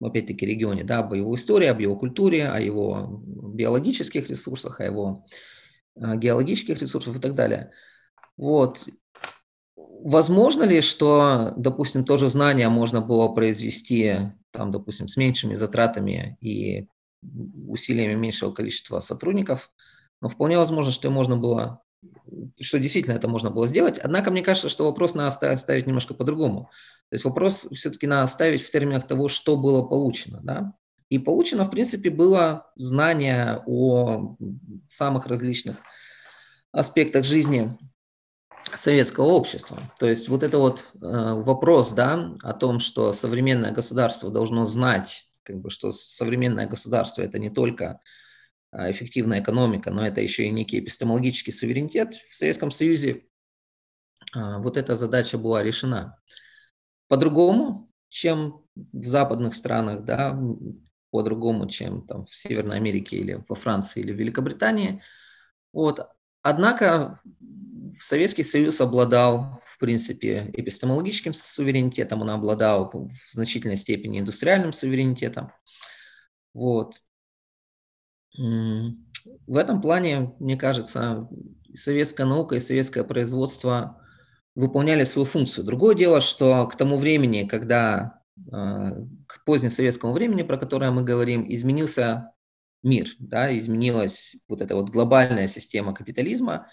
[0.02, 5.26] опять-таки, регионе, да, об его истории, об его культуре, о его биологических ресурсах, о его
[5.96, 7.70] э, геологических ресурсах и так далее.
[8.37, 8.87] Вот.
[9.76, 14.16] Возможно ли, что, допустим, тоже знание можно было произвести,
[14.50, 16.88] там, допустим, с меньшими затратами и
[17.66, 19.70] усилиями меньшего количества сотрудников,
[20.20, 21.84] но вполне возможно, что можно было,
[22.64, 23.98] что действительно это можно было сделать.
[23.98, 26.70] Однако мне кажется, что вопрос надо ставить немножко по-другому.
[27.11, 30.40] То есть вопрос все-таки надо ставить в терминах того, что было получено.
[30.42, 30.74] Да?
[31.09, 34.37] И получено, в принципе, было знание о
[34.88, 35.79] самых различных
[36.72, 37.77] аспектах жизни
[38.74, 39.79] советского общества.
[39.98, 45.31] То есть вот это вот э, вопрос, да, о том, что современное государство должно знать
[45.44, 48.00] как бы, что современное государство– это не только
[48.76, 52.14] эффективная экономика, но это еще и некий эпистемологический суверенитет.
[52.30, 53.26] В Советском Союзе
[54.34, 56.18] а, вот эта задача была решена.
[57.08, 60.38] По-другому, чем в западных странах, да,
[61.10, 65.02] по-другому, чем там в Северной Америке или во Франции или в Великобритании.
[65.72, 66.08] Вот.
[66.42, 67.20] Однако
[68.00, 75.50] Советский Союз обладал в принципе, эпистемологическим суверенитетом, он обладал в значительной степени индустриальным суверенитетом.
[76.52, 77.00] Вот.
[78.37, 81.29] В этом плане, мне кажется,
[81.73, 84.01] советская наука и советское производство
[84.55, 85.64] выполняли свою функцию.
[85.64, 88.20] Другое дело, что к тому времени, когда
[88.53, 92.33] а, к позднесоветскому времени, про которое мы говорим, изменился
[92.83, 96.68] мир, да, изменилась вот эта вот глобальная система капитализма,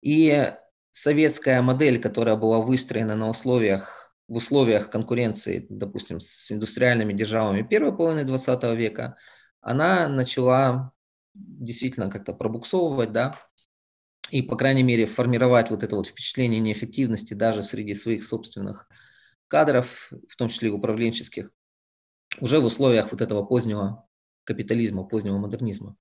[0.00, 0.52] и
[0.90, 7.94] советская модель, которая была выстроена на условиях, в условиях конкуренции, допустим, с индустриальными державами первой
[7.94, 9.16] половины 20 века,
[9.64, 10.92] она начала
[11.34, 13.40] действительно как-то пробуксовывать, да,
[14.30, 18.88] и, по крайней мере, формировать вот это вот впечатление неэффективности даже среди своих собственных
[19.48, 21.50] кадров, в том числе управленческих,
[22.40, 24.06] уже в условиях вот этого позднего
[24.44, 25.96] капитализма, позднего модернизма.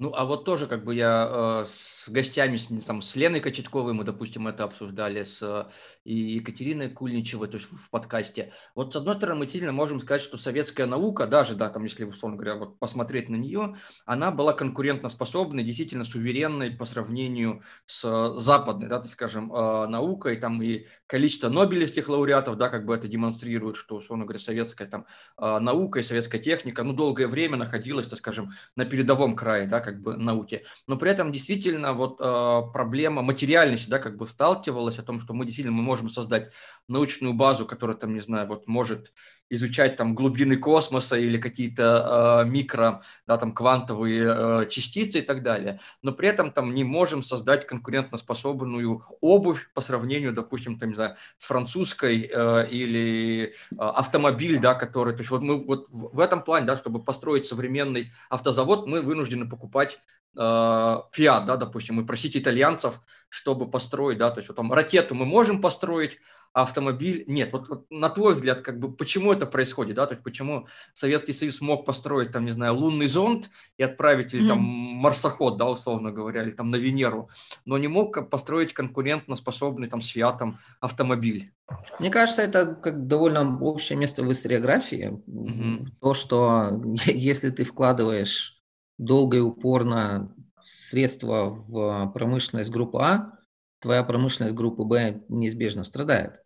[0.00, 3.94] Ну, а вот тоже как бы я э, с гостями, с, там, с Леной Кочетковой,
[3.94, 5.64] мы, допустим, это обсуждали, с э,
[6.04, 8.52] и Екатериной Кульничевой, то есть в, подкасте.
[8.76, 12.04] Вот с одной стороны, мы действительно можем сказать, что советская наука, даже, да, там, если,
[12.04, 13.74] условно говоря, вот посмотреть на нее,
[14.06, 20.62] она была конкурентоспособной, действительно суверенной по сравнению с западной, да, так скажем, э, наукой, там
[20.62, 25.06] и количество нобелевских лауреатов, да, как бы это демонстрирует, что, условно говоря, советская там
[25.36, 29.87] э, наука и советская техника, ну, долгое время находилась, так скажем, на передовом крае, да,
[29.88, 30.64] как бы науки.
[30.86, 35.32] Но при этом действительно вот э, проблема материальности, да, как бы сталкивалась о том, что
[35.32, 36.52] мы действительно мы можем создать
[36.88, 39.12] научную базу, которая там, не знаю, вот может
[39.50, 45.42] изучать там глубины космоса или какие-то э, микро, да, там квантовые э, частицы и так
[45.42, 50.94] далее, но при этом там не можем создать конкурентоспособную обувь по сравнению, допустим, там, не
[50.94, 56.20] знаю, с французской э, или э, автомобиль, да, который, то есть вот мы вот в
[56.20, 59.98] этом плане, да, чтобы построить современный автозавод, мы вынуждены покупать
[60.34, 65.24] Фиат, да, допустим, и просить итальянцев, чтобы построить, да, то есть вот там ракету мы
[65.24, 66.18] можем построить,
[66.52, 67.52] автомобиль нет.
[67.52, 71.32] Вот, вот на твой взгляд, как бы почему это происходит, да, то есть почему Советский
[71.32, 74.48] Союз мог построить там, не знаю, лунный зонд и отправить или mm.
[74.48, 77.28] там марсоход, да, условно говоря, или там на Венеру,
[77.64, 81.52] но не мог построить конкурентно способный там с Фиатом автомобиль?
[81.98, 85.22] Мне кажется, это как довольно общее место в историографии.
[85.26, 85.86] Mm-hmm.
[86.00, 88.62] То, что если ты вкладываешь
[88.98, 93.37] долго и упорно средства в промышленность группы А,
[93.80, 96.42] твоя промышленность группы Б неизбежно страдает.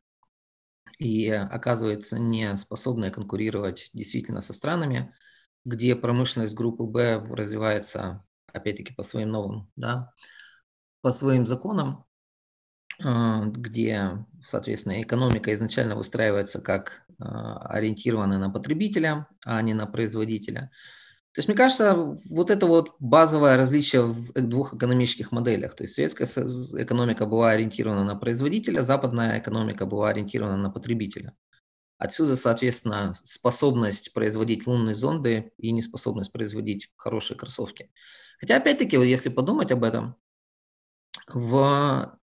[0.98, 5.14] И оказывается не способная конкурировать действительно со странами,
[5.64, 10.12] где промышленность группы Б развивается, опять-таки, по своим новым, да,
[11.00, 12.04] по своим законам,
[13.02, 20.70] а, где, соответственно, экономика изначально выстраивается как а, ориентированная на потребителя, а не на производителя–
[21.34, 21.94] то есть, мне кажется,
[22.28, 25.74] вот это вот базовое различие в двух экономических моделях.
[25.74, 26.26] То есть, советская
[26.84, 31.34] экономика была ориентирована на производителя, западная экономика была ориентирована на потребителя.
[31.96, 37.90] Отсюда, соответственно, способность производить лунные зонды и неспособность производить хорошие кроссовки.
[38.38, 40.16] Хотя, опять-таки, если подумать об этом,
[41.28, 42.18] в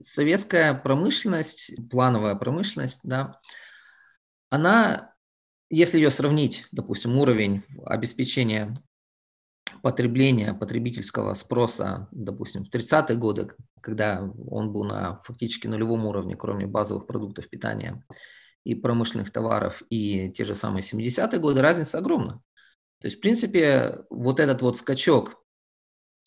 [0.00, 3.40] советская промышленность, плановая промышленность, да,
[4.50, 5.11] она
[5.74, 8.82] если ее сравнить, допустим, уровень обеспечения
[9.82, 16.66] потребления потребительского спроса, допустим, в 30-е годы, когда он был на фактически нулевом уровне, кроме
[16.66, 18.04] базовых продуктов питания
[18.64, 22.42] и промышленных товаров, и те же самые 70-е годы, разница огромна.
[23.00, 25.42] То есть, в принципе, вот этот вот скачок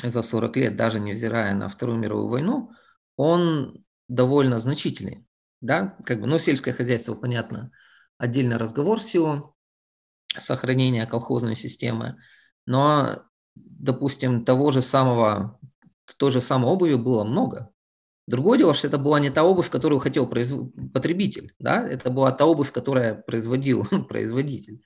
[0.04, 2.72] за 40 лет, даже невзирая на Вторую мировую войну,
[3.16, 5.26] он довольно значительный.
[5.62, 7.72] Да, как бы, ну, сельское хозяйство, понятно,
[8.18, 9.56] отдельный разговор в силу
[10.38, 12.18] сохранения колхозной системы.
[12.66, 13.24] Но,
[13.56, 15.60] допустим, того же самого,
[16.18, 17.72] той же самой обуви было много.
[18.28, 20.72] Другое дело, что это была не та обувь, которую хотел произв...
[20.94, 24.82] потребитель, да, это была та обувь, которая производил производитель.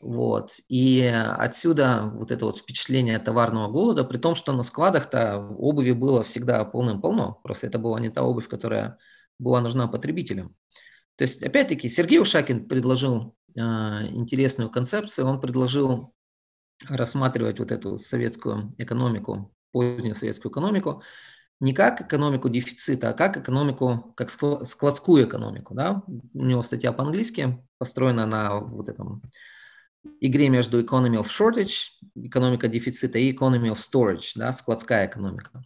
[0.00, 0.52] Вот.
[0.68, 6.22] И отсюда вот это вот впечатление товарного голода, при том, что на складах-то обуви было
[6.22, 7.40] всегда полным-полно.
[7.42, 8.98] Просто это была не та обувь, которая
[9.38, 10.54] была нужна потребителям.
[11.18, 15.26] То есть, опять-таки, Сергей Ушакин предложил э, интересную концепцию.
[15.26, 16.14] Он предложил
[16.88, 21.02] рассматривать вот эту советскую экономику, позднюю советскую экономику,
[21.58, 25.74] не как экономику дефицита, а как экономику, как складскую экономику.
[25.74, 26.04] Да?
[26.06, 29.20] У него статья по-английски построена на вот этом
[30.20, 35.64] игре между economy of shortage, экономика дефицита, и economy of storage, да, складская экономика.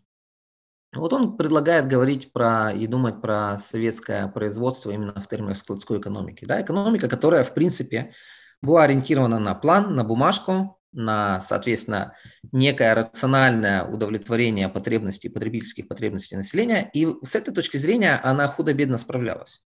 [0.94, 6.44] Вот он предлагает говорить про и думать про советское производство именно в терминах складской экономики.
[6.44, 8.12] Да, экономика, которая, в принципе,
[8.60, 12.14] была ориентирована на план, на бумажку, на, соответственно,
[12.52, 16.90] некое рациональное удовлетворение потребностей, потребительских потребностей населения.
[16.92, 19.64] И с этой точки зрения она худо-бедно справлялась.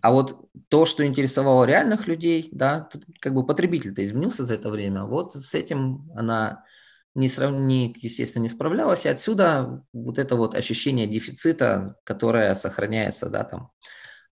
[0.00, 2.88] А вот то, что интересовало реальных людей, да,
[3.20, 6.64] как бы потребитель-то изменился за это время, вот с этим она
[7.14, 7.52] не, срав...
[7.52, 9.04] не, естественно, не справлялась.
[9.04, 13.70] И отсюда вот это вот ощущение дефицита, которое сохраняется да, там,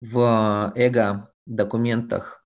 [0.02, 2.46] в эго-документах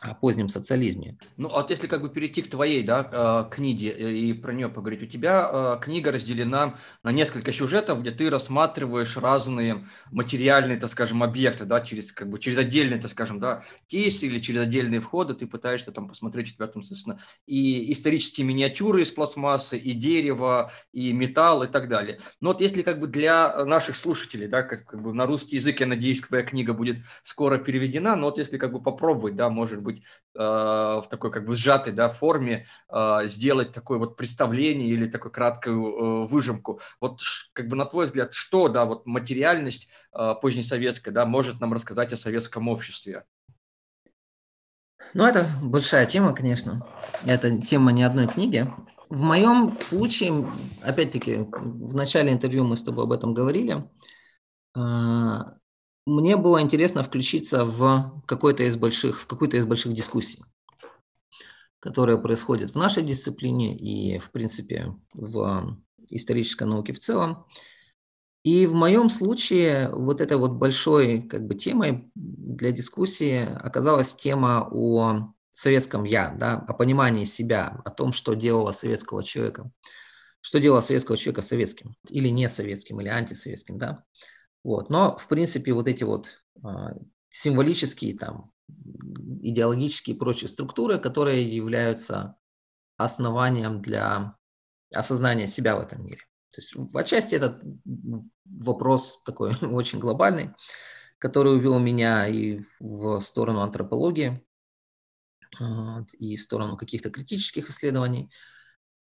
[0.00, 1.16] о позднем социализме.
[1.36, 4.68] Ну, а вот если как бы перейти к твоей да, а, книге и про нее
[4.68, 10.90] поговорить, у тебя а, книга разделена на несколько сюжетов, где ты рассматриваешь разные материальные, так
[10.90, 15.00] скажем, объекты, да, через, как бы, через отдельные, так скажем, да, кейсы или через отдельные
[15.00, 19.92] входы, ты пытаешься там посмотреть, у тебя там, соответственно, и исторические миниатюры из пластмассы, и
[19.92, 22.20] дерево, и металл, и так далее.
[22.40, 25.80] Но вот если как бы для наших слушателей, да, как, как бы на русский язык,
[25.80, 29.82] я надеюсь, твоя книга будет скоро переведена, но вот если как бы попробовать, да, может
[29.86, 30.02] быть,
[30.34, 35.32] э, в такой как бы сжатой да, форме э, сделать такое вот представление или такую
[35.32, 36.80] краткую э, выжимку.
[37.00, 37.20] Вот
[37.52, 42.12] как бы на твой взгляд, что да, вот материальность э, позднесоветская да, может нам рассказать
[42.12, 43.24] о советском обществе?
[45.14, 46.86] Ну, это большая тема, конечно.
[47.24, 48.70] Это тема не одной книги.
[49.08, 50.48] В моем случае,
[50.82, 53.88] опять-таки, в начале интервью мы с тобой об этом говорили,
[56.06, 60.44] мне было интересно включиться в какой-то из больших, в какую-то из больших дискуссий,
[61.80, 65.76] которые происходят в нашей дисциплине и, в принципе, в
[66.08, 67.44] исторической науке в целом.
[68.44, 74.68] И в моем случае вот этой вот большой как бы темой для дискуссии оказалась тема
[74.70, 79.72] о советском «я», да, о понимании себя, о том, что делало советского человека,
[80.40, 84.04] что делало советского человека советским или не советским, или антисоветским, да.
[84.66, 84.90] Вот.
[84.90, 86.92] Но, в принципе, вот эти вот а,
[87.28, 92.34] символические, там, идеологические и прочие структуры, которые являются
[92.96, 94.36] основанием для
[94.92, 96.18] осознания себя в этом мире.
[96.52, 97.62] То есть в отчасти этот
[98.44, 100.50] вопрос такой очень глобальный.
[101.18, 104.44] который увел меня и в сторону антропологии,
[106.18, 108.32] и в сторону каких-то критических исследований.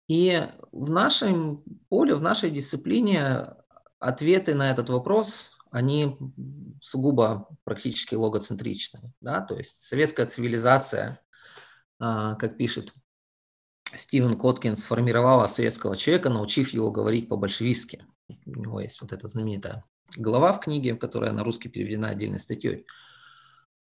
[0.08, 3.46] И в нашем поле, в нашей дисциплине
[3.98, 6.16] ответы на этот вопрос, они
[6.80, 9.12] сугубо практически логоцентричны.
[9.20, 9.40] Да?
[9.40, 11.20] То есть советская цивилизация,
[11.98, 12.94] а, как пишет
[13.92, 18.06] Стивен Коткин, сформировала советского человека, научив его говорить по-большевистски.
[18.46, 19.84] У него есть вот эта знаменитая
[20.16, 22.86] глава в книге, которая на русский переведена отдельной статьей.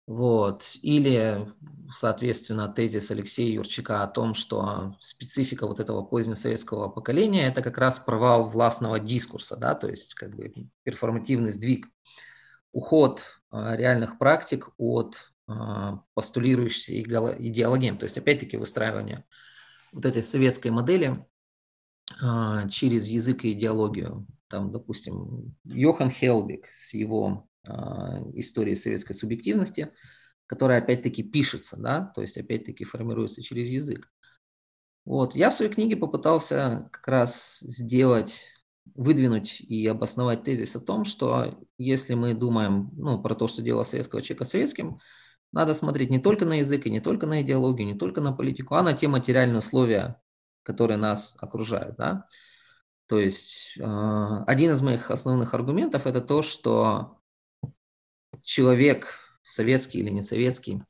[0.07, 0.73] Вот.
[0.83, 1.47] Или,
[1.89, 7.99] соответственно, тезис Алексея Юрчака о том, что специфика вот этого позднесоветского поколения– это как раз
[7.99, 11.87] провал властного дискурса, да, то есть как бы перформативный сдвиг,
[12.73, 19.25] уход а, реальных практик от а, постулирующейся идеологии, то есть опять-таки выстраивание
[19.93, 21.25] вот этой советской модели
[22.21, 24.27] а, через язык и идеологию.
[24.49, 29.93] Там, допустим, Йохан Хелбик с его истории советской субъективности,
[30.47, 34.11] которая опять-таки пишется, да, то есть опять-таки формируется через язык.
[35.05, 38.45] Вот, я в своей книге попытался как раз сделать,
[38.95, 43.83] выдвинуть и обосновать тезис о том, что если мы думаем ну, про то, что дело
[43.83, 44.99] советского человека советским,
[45.53, 48.75] надо смотреть не только на язык и не только на идеологию, не только на политику,
[48.75, 50.21] а на те материальные условия,
[50.63, 51.97] которые нас окружают.
[51.97, 52.25] Да?
[53.07, 57.22] То есть э, один из моих основных аргументов это то, что
[58.43, 60.83] человек, советский или не советский,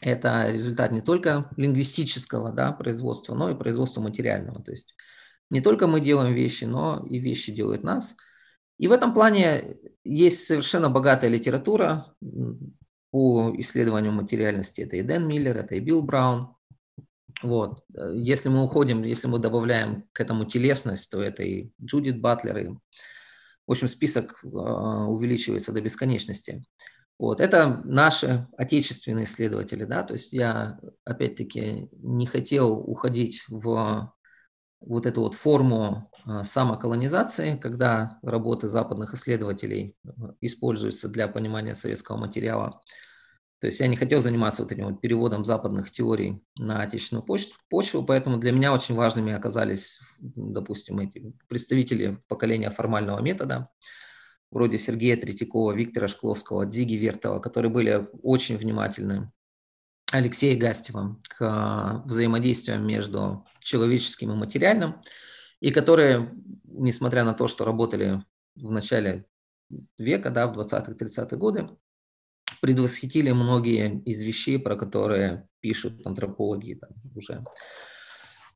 [0.00, 4.62] это результат не только лингвистического да, производства, но и производства материального.
[4.62, 4.94] То есть
[5.50, 8.16] не только мы делаем вещи, но и вещи делают нас.
[8.78, 12.14] И в этом плане есть совершенно богатая литература
[13.10, 14.82] по исследованию материальности.
[14.82, 16.54] Это и Дэн Миллер, это и Билл Браун.
[17.42, 17.84] Вот.
[18.14, 22.70] Если мы уходим, если мы добавляем к этому телесность, то это и Джудит Батлер, и
[23.68, 26.64] в общем, список а, увеличивается до бесконечности.
[27.18, 27.40] Вот.
[27.40, 34.12] Это наши отечественные исследователи, да, то есть я, опять-таки, не хотел уходить в
[34.80, 42.16] вот эту вот форму а, самоколонизации, когда работы западных исследователей а, используются для понимания советского
[42.16, 42.80] материала.
[43.60, 47.26] То есть я не хотел заниматься вот этим вот переводом западных теорий на отечественную
[47.68, 53.68] почву, поэтому для меня очень важными оказались, допустим, эти представители поколения формального метода,
[54.50, 59.32] вроде Сергея Третьякова, Виктора Шкловского, Дзиги Вертова, которые были очень внимательны,
[60.10, 65.02] Алексея Гастева к взаимодействиям между человеческим и материальным,
[65.60, 66.32] и которые,
[66.64, 69.26] несмотря на то, что работали в начале
[69.98, 71.68] века, да, в 20-30-е годы,
[72.60, 77.44] предвосхитили многие из вещей, про которые пишут антропологи там, уже.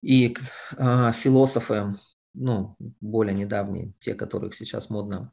[0.00, 0.36] И
[0.76, 1.98] э, философы,
[2.34, 5.32] ну, более недавние, те, которых сейчас модно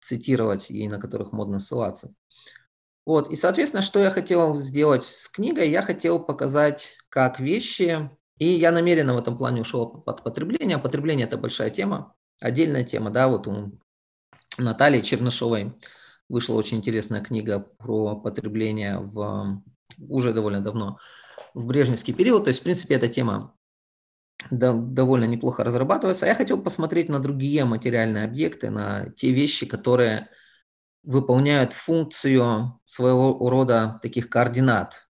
[0.00, 2.14] цитировать и на которых модно ссылаться.
[3.04, 5.70] Вот, и, соответственно, что я хотел сделать с книгой?
[5.70, 10.78] Я хотел показать, как вещи, и я намеренно в этом плане ушел под потребление.
[10.78, 13.78] Потребление– это большая тема, отдельная тема, да, вот у
[14.58, 15.72] Натальи Чернышовой
[16.32, 19.62] Вышла очень интересная книга про потребление в,
[19.98, 20.98] уже довольно давно,
[21.52, 22.44] в брежневский период.
[22.44, 23.54] То есть, в принципе, эта тема
[24.50, 26.24] довольно неплохо разрабатывается.
[26.24, 30.30] Я хотел посмотреть на другие материальные объекты, на те вещи, которые
[31.02, 35.10] выполняют функцию своего рода таких координат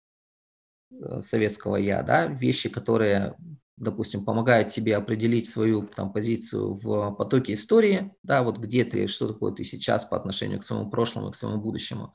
[0.90, 3.36] э, советского я, да, вещи, которые
[3.80, 9.26] допустим, помогает тебе определить свою там, позицию в потоке истории, да, вот где ты, что
[9.26, 12.14] такое ты сейчас по отношению к своему прошлому, к своему будущему,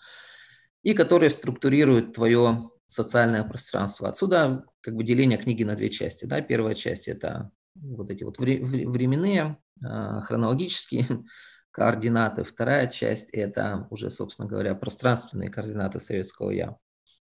[0.84, 4.07] и которые структурируют твое социальное пространство.
[4.07, 6.26] Отсюда как бы деление книги на две части.
[6.26, 6.39] Да.
[6.41, 11.07] Первая часть– это вот эти вот временные, а, хронологические
[11.72, 12.43] координаты.
[12.43, 16.78] Вторая часть– это уже, собственно говоря, пространственные координаты советского «я».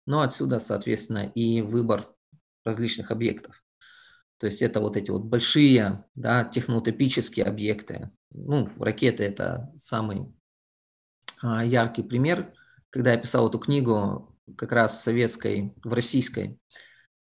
[0.06, 2.10] Но отсюда, соответственно, и выбор
[2.64, 3.62] различных объектов.
[4.40, 8.10] То есть это вот эти вот большие да, техноутопические объекты.
[8.32, 10.34] Ну, ракеты– это самый
[11.42, 12.54] а, яркий пример.
[12.90, 16.60] Когда я писал эту книгу, как раз в советской, в российской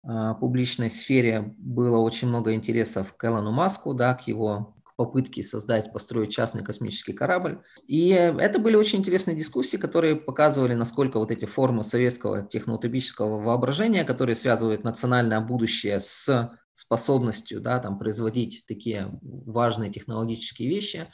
[0.03, 5.93] а, публичной сфере было очень много интересов к Элону Маску, да, к его попытки создать,
[5.93, 7.61] построить частный космический корабль.
[7.87, 14.03] И это были очень интересные дискуссии, которые показывали, насколько вот эти формы советского техноутопического воображения,
[14.03, 21.07] которые связывают национальное будущее с способностью да, там, производить такие важные технологические вещи,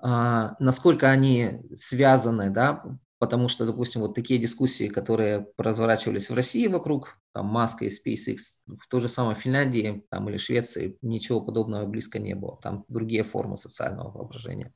[0.00, 2.82] а, насколько они связаны, да,
[3.18, 8.36] потому что, допустим, вот такие дискуссии, которые разворачивались в России вокруг там, Маска и SpaceX,
[8.66, 12.58] в той же самой Финляндии там, или Швеции ничего подобного близко не было.
[12.62, 14.72] Там другие формы социального воображения,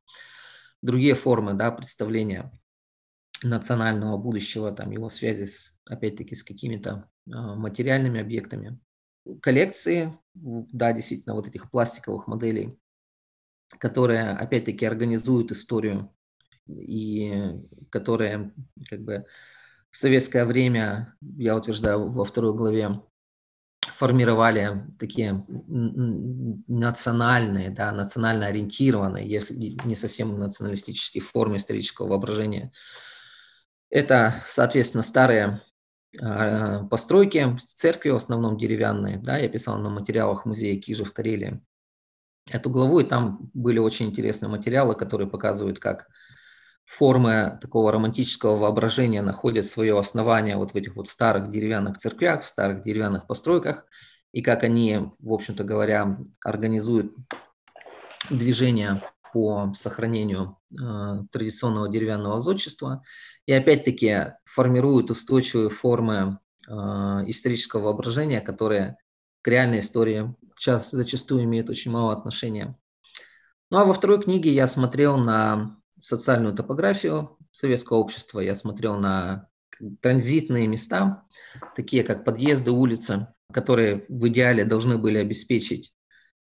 [0.82, 2.51] другие формы да, представления
[3.43, 8.78] национального будущего, там его связи с, опять-таки, с какими-то а, материальными объектами.
[9.40, 12.78] Коллекции, да, действительно, вот этих пластиковых моделей,
[13.78, 16.12] которые, опять-таки, организуют историю
[16.68, 17.60] и
[17.90, 18.52] которые,
[18.88, 19.24] как бы,
[19.90, 23.00] в советское время, я утверждаю во второй главе,
[23.90, 25.44] формировали такие
[26.66, 32.72] национальные, да, национально ориентированные, если не совсем националистические формы исторического воображения.
[33.90, 35.60] Это, соответственно, старые
[36.20, 39.18] э, постройки, церкви в основном деревянные.
[39.18, 41.60] Да, я писал на материалах музея Кижи в Карелии
[42.50, 46.08] эту главу, и там были очень интересные материалы, которые показывают, как
[46.85, 52.49] формы такого романтического воображения находят свое основание вот в этих вот старых деревянных церквях, в
[52.49, 53.87] старых деревянных постройках,
[54.33, 57.14] и как они, в общем-то говоря, организуют
[58.30, 59.01] движение
[59.33, 63.03] по сохранению э, традиционного деревянного зодчества
[63.47, 68.97] и опять-таки формируют устойчивые формы э, исторического воображения, которые
[69.41, 72.78] к реальной истории сейчас зачастую имеют очень мало отношения.
[73.70, 79.48] Ну а во второй книге я смотрел на социальную топографию советского общества, я смотрел на
[80.00, 81.24] транзитные места,
[81.76, 85.92] такие как подъезды, улицы, которые в идеале должны были обеспечить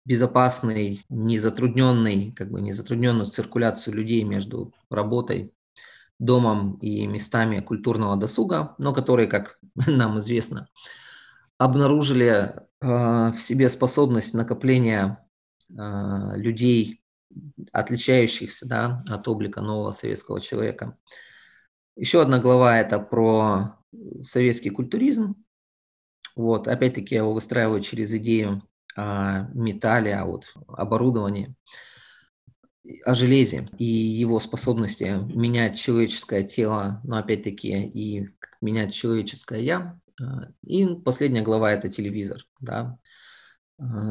[0.05, 5.53] безопасный, незатрудненный, как бы незатрудненную циркуляцию людей между работой,
[6.19, 10.67] домом и местами культурного досуга, но которые, как нам известно,
[11.57, 15.25] обнаружили э, в себе способность накопления
[15.69, 15.73] э,
[16.35, 16.98] людей
[17.71, 20.97] отличающихся да, от облика нового советского человека.
[21.95, 23.75] Еще одна глава– это про
[24.21, 25.35] советский культуризм.
[26.35, 28.63] Вот, опять-таки я его выстраиваю через идею
[28.95, 31.55] о металле, о вот оборудовании,
[33.05, 38.29] о железе и его способности менять человеческое тело, но опять-таки и
[38.61, 39.99] менять человеческое «я».
[40.63, 42.45] И последняя глава– это телевизор.
[42.59, 42.97] Да.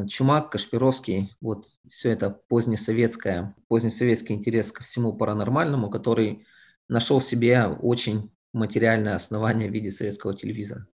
[0.08, 6.46] Чумак, Кашпировский, вот все это позднесоветское, позднесоветский интерес ко всему паранормальному, который
[6.88, 10.86] нашел в себе очень материальное основание в виде советского телевизора.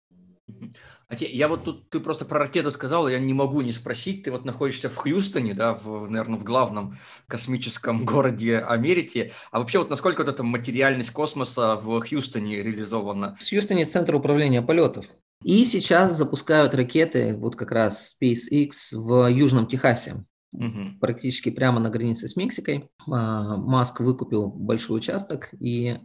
[1.18, 4.46] Я вот тут, ты просто про ракету сказал, я не могу не спросить, ты вот
[4.46, 10.20] находишься в Хьюстоне, да, в, наверное, в главном космическом городе Америки, а вообще вот насколько
[10.20, 13.36] вот эта материальность космоса в Хьюстоне реализована?
[13.38, 15.04] В Хьюстоне центр управления полетов.
[15.44, 20.98] И сейчас запускают ракеты, вот как раз SpaceX в Южном Техасе, угу.
[21.00, 22.90] практически прямо на границе с Мексикой.
[23.10, 25.98] А, Маск выкупил большой участок, и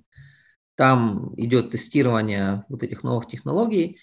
[0.75, 3.99] там идет тестирование вот этих новых технологий.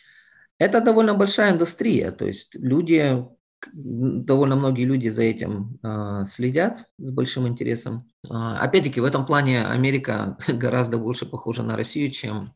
[0.58, 3.26] Это довольно большая индустрия, то есть люди,
[3.72, 8.08] довольно многие люди за этим э, следят с большим интересом.
[8.24, 12.54] Э, опять-таки, в этом плане Америка гораздо больше похожа на Россию, чем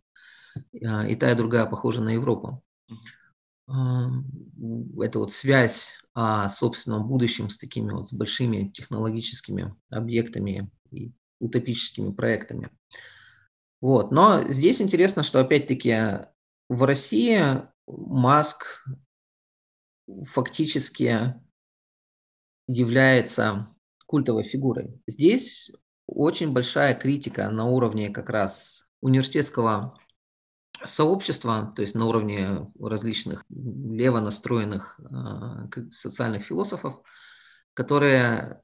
[0.72, 2.62] э, и та, и другая похожа на Европу
[3.68, 12.12] это вот связь о собственном будущем с такими вот с большими технологическими объектами и утопическими
[12.12, 12.70] проектами.
[13.80, 14.11] Вот.
[14.11, 16.26] Но здесь интересно, что опять-таки
[16.68, 18.84] в России Маск
[20.24, 21.34] фактически
[22.66, 23.68] является
[24.07, 25.01] культовой фигурой.
[25.07, 25.70] Здесь
[26.07, 29.99] очень большая критика на уровне как раз университетского
[30.85, 37.01] сообщества, то есть на уровне различных лево настроенных э, социальных философов,
[37.74, 38.61] которые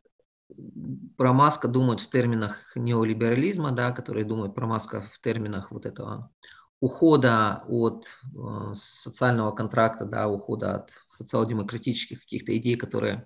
[1.16, 6.30] про Маска думают в терминах неолиберализма, да, которые думают про Маска в терминах вот этого
[6.80, 13.22] ухода от э, социального контракта, да, ухода от социал-демократических каких-то идей, которые э,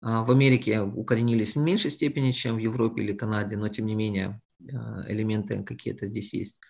[0.00, 4.40] в Америке укоренились в меньшей степени, чем в Европе или Канаде, но тем не менее
[4.60, 6.60] элементы какие-то здесь есть.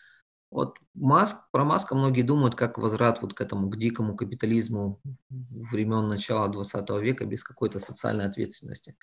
[0.50, 6.08] Вот Маск, про Маска многие думают как возврат вот к этому, к дикому капитализму времен
[6.08, 8.96] начала 20 века без какой-то социальной ответственности.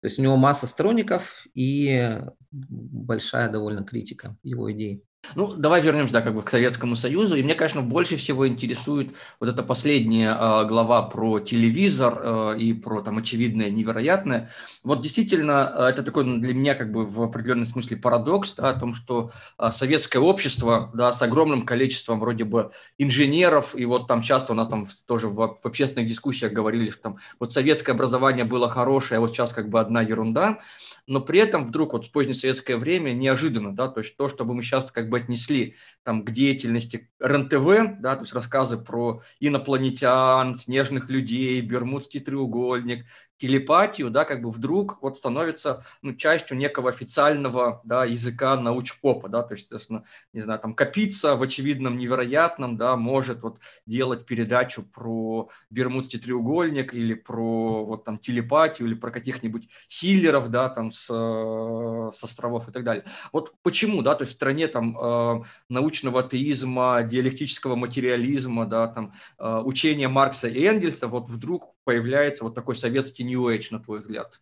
[0.00, 5.04] То есть у него масса сторонников и большая довольно критика его идей.
[5.34, 7.36] Ну, давай вернемся, да, как бы к Советскому Союзу.
[7.36, 12.72] И мне, конечно, больше всего интересует вот эта последняя э, глава про телевизор э, и
[12.74, 14.50] про там очевидное, невероятное.
[14.82, 18.78] Вот действительно, э, это такой для меня как бы в определенном смысле парадокс, да, о
[18.78, 24.22] том, что э, советское общество, да, с огромным количеством вроде бы инженеров, и вот там
[24.22, 28.44] часто у нас там тоже в, в общественных дискуссиях говорили, что там вот советское образование
[28.44, 30.58] было хорошее, а вот сейчас как бы одна ерунда
[31.06, 34.62] но при этом вдруг вот в позднесоветское время неожиданно, да, то есть то, чтобы мы
[34.62, 41.08] сейчас как бы отнесли там к деятельности РНТВ, да, то есть рассказы про инопланетян, снежных
[41.08, 43.06] людей, Бермудский треугольник,
[43.42, 49.42] телепатию, да, как бы вдруг вот становится ну, частью некого официального да, языка научпопа, да,
[49.42, 54.84] то есть, естественно, не знаю, там Капица в очевидном невероятном, да, может вот делать передачу
[54.84, 61.06] про Бермудский треугольник или про вот там телепатию или про каких-нибудь хиллеров, да, там с,
[61.06, 63.04] с островов и так далее.
[63.32, 69.14] Вот почему, да, то есть в стране там э, научного атеизма, диалектического материализма, да, там
[69.40, 74.00] э, учения Маркса и Энгельса, вот вдруг появляется вот такой советский New Age, на твой
[74.00, 74.40] взгляд?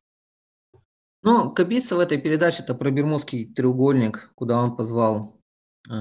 [1.23, 5.41] Ну, Кабица в этой передаче это про Бермудский треугольник, куда он позвал
[5.89, 5.93] э,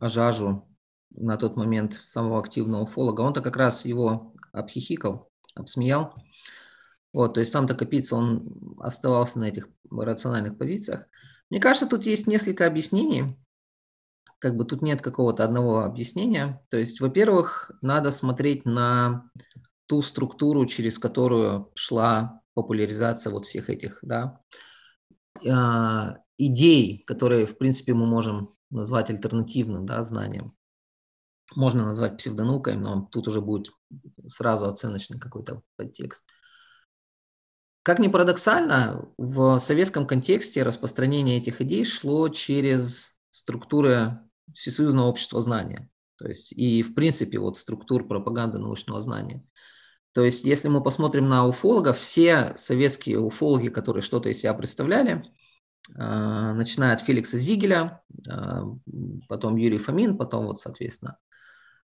[0.00, 0.68] Ажажу
[1.10, 3.20] на тот момент самого активного уфолога.
[3.20, 6.14] Он-то как раз его обхихикал, обсмеял.
[7.12, 11.06] Вот, то есть сам-то Капица, он оставался на этих рациональных позициях.
[11.50, 13.36] Мне кажется, тут есть несколько объяснений.
[14.40, 16.60] Как бы тут нет какого-то одного объяснения.
[16.68, 19.30] То есть, во-первых, надо смотреть на
[19.86, 24.40] ту структуру, через которую шла популяризация вот всех этих да,
[25.48, 30.56] а, идей, которые, в принципе, мы можем назвать альтернативным да, знанием.
[31.54, 33.70] Можно назвать псевдонаукой, но тут уже будет
[34.26, 36.28] сразу оценочный какой-то подтекст.
[37.82, 44.20] Как ни парадоксально, в советском контексте распространение этих идей шло через структуры
[44.54, 45.90] Всесоюзного общества знания.
[46.16, 49.44] То есть и, в принципе, вот структур пропаганды научного знания.
[50.14, 55.24] То есть, если мы посмотрим на уфологов, все советские уфологи, которые что-то из себя представляли,
[55.96, 58.00] а, начиная от Феликса Зигеля,
[58.30, 58.62] а,
[59.28, 61.18] потом Юрий Фомин, потом вот, соответственно,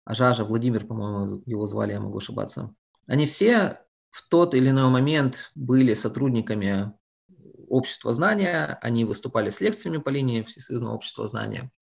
[0.04, 2.72] Ажажа, Владимир, по-моему, его звали, я могу ошибаться.
[3.08, 6.92] Они все в тот или иной момент были сотрудниками
[7.68, 11.72] общества знания, они выступали с лекциями по линии Всесоюзного общества знания.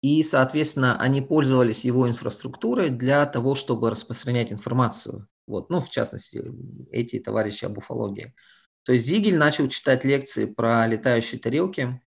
[0.00, 5.26] И, соответственно, они пользовались его инфраструктурой для того, чтобы распространять информацию.
[5.46, 6.42] Вот, ну, в частности,
[6.92, 8.34] эти товарищи об уфологии.
[8.84, 12.00] То есть Зигель начал читать лекции про летающие тарелки.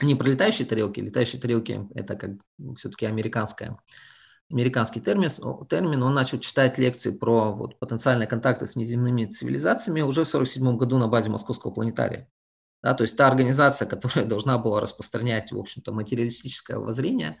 [0.00, 2.32] Не про летающие тарелки, летающие тарелки– это как
[2.76, 3.78] все-таки американская,
[4.50, 5.30] американский термин,
[5.68, 6.02] термин.
[6.02, 10.98] Он начал читать лекции про вот, потенциальные контакты с неземными цивилизациями уже в 1947 году
[10.98, 12.28] на базе Московского планетария.
[12.82, 17.38] Да, то есть та организация, которая должна была распространять, в общем-то, материалистическое воззрение,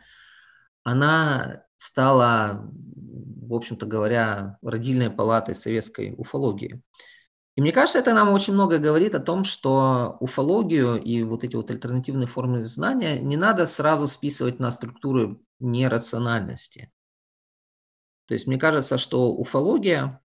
[0.84, 6.82] она стала, в общем-то говоря, родильной палатой советской уфологии.
[7.54, 11.54] И мне кажется, это нам очень много говорит о том, что уфологию и вот эти
[11.54, 16.90] вот альтернативные формы знания не надо сразу списывать на структуры нерациональности.
[18.26, 20.21] То есть мне кажется, что уфология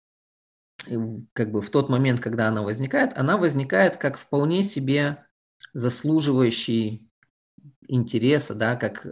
[1.34, 5.26] как бы в тот момент, когда она возникает, она возникает как вполне себе
[5.74, 7.10] заслуживающий
[7.88, 9.06] интереса, да, как,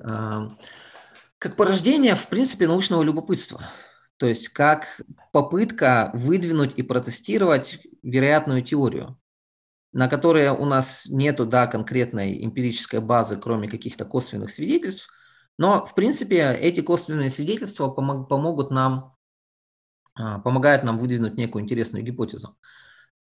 [1.38, 3.62] как порождение, в принципе, научного любопытства.
[4.18, 5.02] То есть как
[5.32, 9.20] попытка выдвинуть и протестировать вероятную теорию,
[9.92, 15.10] на которой у нас нету да, конкретной эмпирической базы, кроме каких-то косвенных свидетельств,
[15.58, 19.13] но, в принципе, эти косвенные свидетельства помогут нам
[20.16, 22.58] помогает нам выдвинуть некую интересную гипотезу.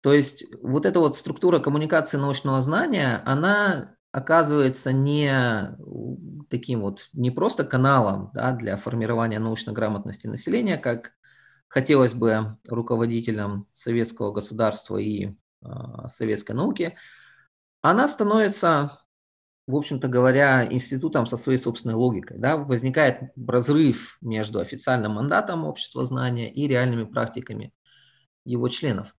[0.01, 5.76] То есть вот эта вот структура коммуникации научного знания, она оказывается не
[6.49, 11.12] таким вот, не просто каналом да, для формирования научной грамотности населения, как
[11.68, 15.28] хотелось бы руководителям советского государства и
[15.62, 15.68] э,
[16.09, 16.97] советской науки,
[17.82, 18.99] она становится
[19.67, 22.39] в общем-то говоря, институтом со своей собственной логикой.
[22.39, 27.73] Да, возникает разрыв между официальным мандатом общества знания и реальными практиками
[28.45, 29.15] его членов,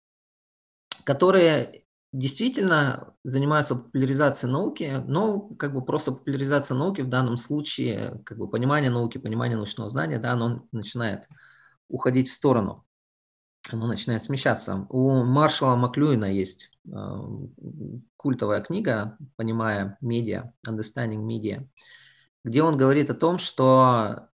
[1.03, 8.37] которые действительно занимаются популяризацией науки, но как бы просто популяризация науки в данном случае, как
[8.37, 11.27] бы понимание науки, понимание научного знания, да, оно начинает
[11.87, 12.85] уходить в сторону
[13.69, 14.87] оно начинает смещаться.
[14.89, 16.91] У Маршала Маклюина есть э,
[18.17, 21.67] культовая книга «Понимая медиа», «Understanding Media»,
[22.43, 24.29] где он говорит о том, что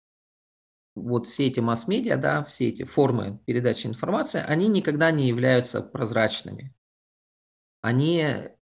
[0.96, 6.76] вот все эти масс-медиа, да, все эти формы передачи информации, они никогда не являются прозрачными.
[7.82, 8.26] Они,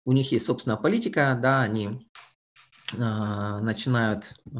[0.04, 2.08] у них есть собственная политика, да, они
[2.92, 4.58] э, начинают э,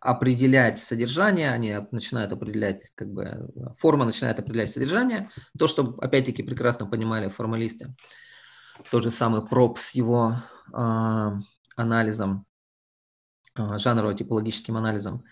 [0.00, 5.30] определять содержание, они начинают определять, как бы, форма начинает определять содержание.
[5.58, 7.94] То, что, опять-таки, прекрасно понимали формалисты.
[8.90, 10.34] Тот же самый проб с его
[10.72, 11.30] э,
[11.76, 12.46] анализом,
[13.56, 15.24] э, жанрово-типологическим анализом.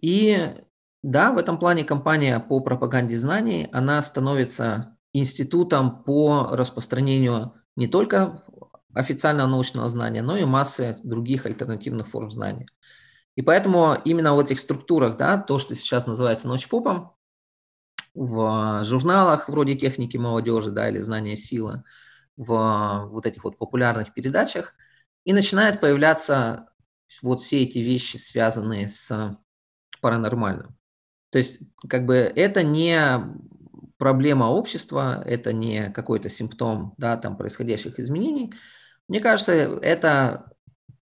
[0.00, 0.54] И
[1.02, 8.44] да, в этом плане компания по пропаганде знаний, она становится институтом по распространению не только
[8.94, 12.66] официального научного знания, но и массы других альтернативных форм знания.
[13.40, 17.12] И поэтому именно в этих структурах, да, то, что сейчас называется научпопом,
[18.12, 21.82] в журналах вроде «Техники молодежи» да, или «Знания силы»,
[22.36, 24.74] в вот этих вот популярных передачах,
[25.24, 26.68] и начинают появляться
[27.22, 29.38] вот все эти вещи, связанные с
[30.02, 30.76] паранормальным.
[31.30, 33.00] То есть, как бы это не
[33.96, 38.52] проблема общества, это не какой-то симптом да, там, происходящих изменений.
[39.08, 40.52] Мне кажется, это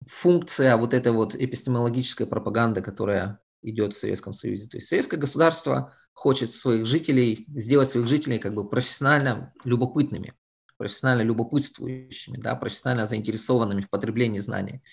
[0.08, 4.68] функция вот этой вот эпистемологической пропаганды, которая идет в Советском Союзе.
[4.68, 10.34] То есть советское государство хочет своих жителей, сделать своих жителей как бы профессионально любопытными,
[10.78, 14.84] профессионально любопытствующими, да, профессионально заинтересованными в потреблении знаний.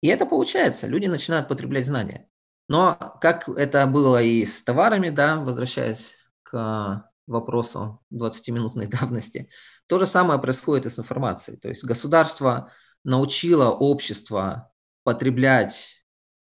[0.00, 2.28] И это получается, люди начинают потреблять знания.
[2.68, 9.48] Но как это было и с товарами, да, возвращаясь к вопросу 20-минутной давности,
[9.86, 11.56] то же самое происходит и с информацией.
[11.58, 12.70] То есть государство
[13.04, 14.72] научило общество
[15.04, 16.04] потреблять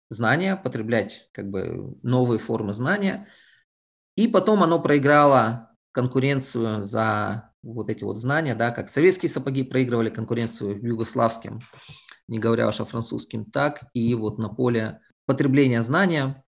[0.09, 3.27] знания, потреблять как бы новые формы знания,
[4.15, 10.09] и потом оно проиграло конкуренцию за вот эти вот знания, да, как советские сапоги проигрывали
[10.09, 11.61] конкуренцию югославским,
[12.27, 16.43] не говоря уж о французским, так и вот на поле потребления знания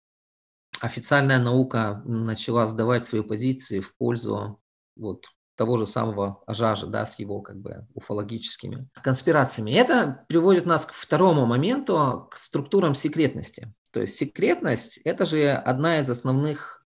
[0.82, 4.62] официальная наука начала сдавать свои позиции в пользу
[4.96, 5.26] вот
[5.56, 9.72] того же самого Ажажа, да, с его как бы уфологическими конспирациями.
[9.72, 13.74] Это приводит нас к второму моменту, к структурам секретности.
[13.91, 16.86] То есть секретность– это же одна из основных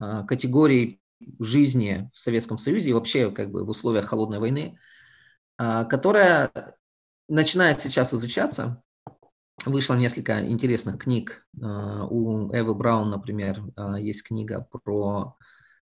[0.00, 1.00] э, категорий
[1.40, 4.78] жизни в Советском Союзе и вообще как бы в условиях холодной войны,
[5.58, 6.52] э, которая
[7.28, 8.82] начинает сейчас изучаться.
[9.66, 11.46] Вышло несколько интересных книг.
[11.60, 13.64] Э, у Эвы Браун, например,
[13.98, 15.36] есть книга про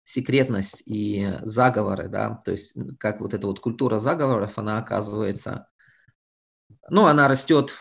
[0.04, 5.68] секретность и заговоры, да, то есть как вот эта вот культура заговоров, она оказывается,
[6.90, 7.76] ну, она растет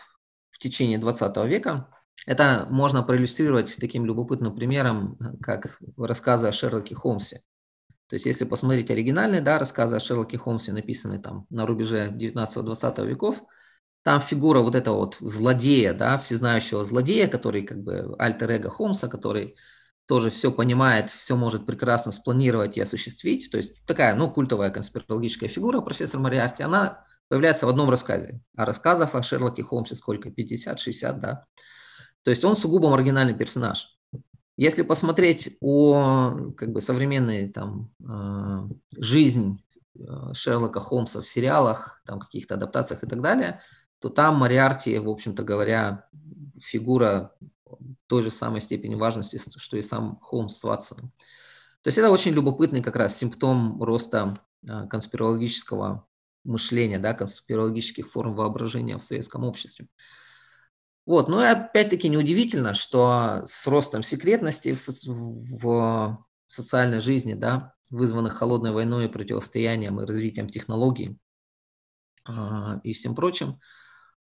[0.50, 1.88] в течение 20 века.
[2.26, 7.42] Это можно проиллюстрировать таким любопытным примером, как рассказы о Шерлоке Холмсе.
[8.08, 13.06] То есть если посмотреть оригинальные да, рассказы о Шерлоке Холмсе, написанные там на рубеже 19-20
[13.06, 13.42] веков,
[14.02, 19.56] там фигура вот этого вот злодея, да, всезнающего злодея, который как бы альтер-эго Холмса, который
[20.10, 23.48] тоже все понимает, все может прекрасно спланировать и осуществить.
[23.48, 28.40] То есть такая, ну, культовая конспирологическая фигура, профессор Мариарти, она появляется в одном рассказе.
[28.56, 30.30] А рассказов о Шерлоке Холмсе сколько?
[30.30, 31.44] 50-60, да?
[32.24, 33.96] То есть он сугубо маргинальный персонаж.
[34.56, 38.68] Если посмотреть о как бы, современной там, э,
[39.00, 43.60] жизнь э, Шерлока Холмса в сериалах, там, каких-то адаптациях и так далее,
[44.00, 46.08] то там Мариарти, в общем-то говоря,
[46.60, 47.32] фигура
[48.06, 51.12] той же самой степени важности, что и сам Холмс с Ватсоном.
[51.82, 56.06] То есть это очень любопытный как раз симптом роста а, конспирологического
[56.44, 59.88] мышления, да, конспирологических форм воображения в советском обществе.
[61.06, 65.10] Вот, ну и опять-таки неудивительно, что с ростом секретности в, соци...
[65.10, 71.18] в социальной жизни, да, вызванных холодной войной, противостоянием и развитием технологий
[72.28, 72.32] э,
[72.84, 73.58] и всем прочим,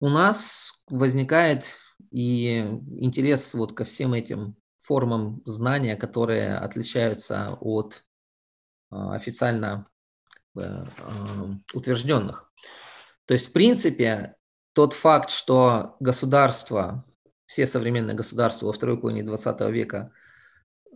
[0.00, 1.76] у нас возникает
[2.10, 2.58] и
[2.98, 8.04] интерес вот ко всем этим формам знания, которые отличаются от
[8.90, 9.86] а, официально
[10.56, 10.86] а,
[11.74, 12.50] утвержденных.
[13.26, 14.36] То есть, в принципе,
[14.72, 17.04] тот факт, что государства,
[17.44, 20.12] все современные государства во второй половине 20 века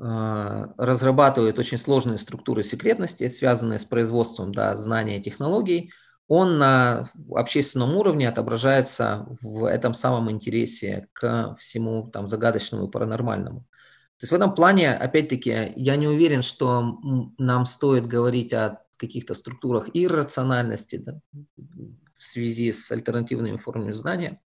[0.00, 5.92] а, разрабатывают очень сложные структуры секретности, связанные с производством да, знаний и технологий–
[6.26, 13.60] он на общественном уровне отображается в этом самом интересе к всему там загадочному и паранормальному.
[13.60, 16.98] То есть в этом плане, опять-таки, я не уверен, что
[17.36, 21.20] нам стоит говорить о каких-то структурах иррациональности да,
[21.56, 24.40] в связи с альтернативными формами знания.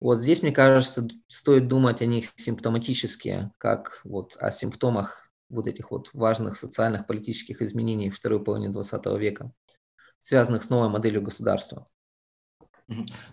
[0.00, 5.90] Вот здесь, мне кажется, стоит думать о них симптоматически, как вот о симптомах вот этих
[5.90, 9.50] вот важных социальных политических изменений второй половины 20 века
[10.24, 11.84] связанных с новой моделью государства.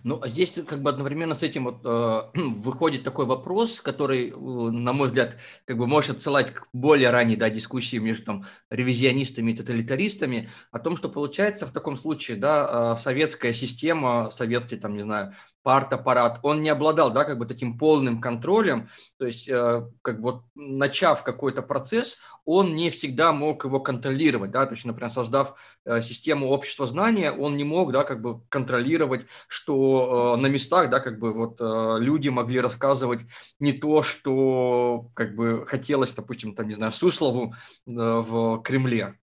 [0.02, 4.34] Ну, а здесь как бы одновременно с этим вот, э, выходит такой вопрос, который, э,
[4.34, 5.36] на мой взгляд,
[5.66, 10.78] как бы может отсылать к более ранней да, дискуссии между там, ревизионистами и тоталитаристами о
[10.78, 16.40] том, что получается в таком случае, да, э, советская система, советский, там, не знаю, парт-аппарат,
[16.42, 18.88] он не обладал, да, как бы таким полным контролем,
[19.18, 24.50] то есть, э, как бы вот начав какой-то процесс, он не всегда мог его контролировать,
[24.50, 25.54] да, то есть, например, создав
[25.84, 30.90] э, систему общества знания, он не мог, да, как бы контролировать, что э, на местах,
[30.90, 33.20] да, как бы вот э, люди могли рассказывать
[33.60, 37.54] не то, что, как бы хотелось, допустим, там, не знаю, Суслову
[37.86, 39.18] э, в Кремле.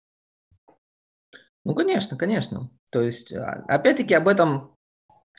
[1.64, 2.70] Ну, конечно, конечно.
[2.90, 4.77] То есть, а, опять-таки, об этом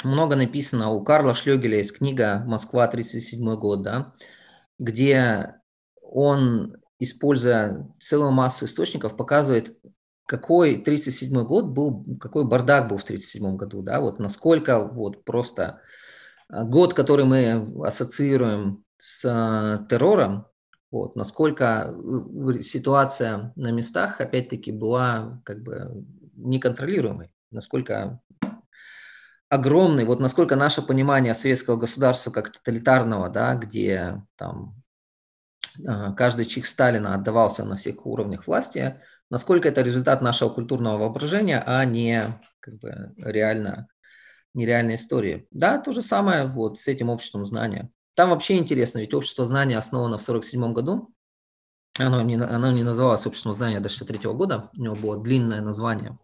[0.03, 0.89] много написано.
[0.91, 4.13] У Карла Шлёгеля есть книга «Москва, 37 год», да,
[4.77, 5.55] где
[6.01, 9.77] он используя целую массу источников, показывает,
[10.25, 15.81] какой 37 год был, какой бардак был в 37 году, да, вот насколько вот просто
[16.49, 20.45] а, год, который мы ассоциируем с а, террором,
[20.91, 26.03] вот, насколько э, ситуация на местах, опять-таки, была как бы
[26.35, 28.19] неконтролируемой, насколько
[29.49, 34.81] огромный, вот насколько наше понимание советского государства как тоталитарного, да, где там
[35.85, 41.63] а, каждый чих Сталина отдавался на всех уровнях власти, насколько это результат нашего культурного воображения,
[41.65, 42.23] а не
[42.59, 43.87] как бы реально
[44.53, 45.45] нереальная история.
[45.51, 47.89] Да, то же самое вот с этим обществом знания.
[48.15, 51.13] Там вообще интересно, ведь общество знания основано в 1947 году.
[51.97, 56.17] Оно не, оно не называлось обществом знания до 1963 года, у него было длинное название.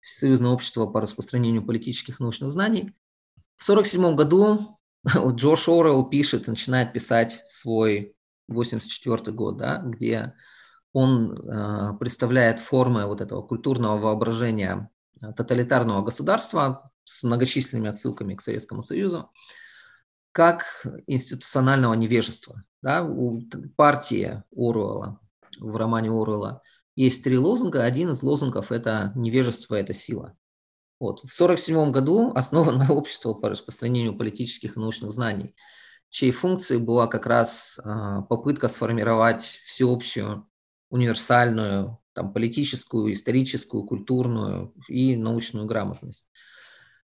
[0.00, 2.94] Всесоюзное общество по распространению политических научных знаний.
[3.56, 4.78] В 1947 году
[5.34, 8.14] Джордж Орел пишет, начинает писать свой
[8.48, 10.34] 84 год, да, где
[10.92, 14.90] он э, представляет формы вот этого культурного воображения
[15.20, 19.30] э, тоталитарного государства с многочисленными отсылками к Советскому Союзу,
[20.32, 22.64] как институционального невежества.
[22.82, 23.02] Да?
[23.02, 23.42] У
[23.76, 25.20] партии Оруэлла,
[25.58, 26.62] в романе Оруэлла,
[27.04, 27.84] есть три лозунга.
[27.84, 30.36] Один из лозунгов– это «невежество– это сила».
[30.98, 31.20] Вот.
[31.20, 35.54] В 1947 году основано общество по распространению политических и научных знаний,
[36.10, 40.48] чьей функцией была как раз э, попытка сформировать всеобщую
[40.90, 46.32] универсальную там, политическую, историческую, культурную и научную грамотность.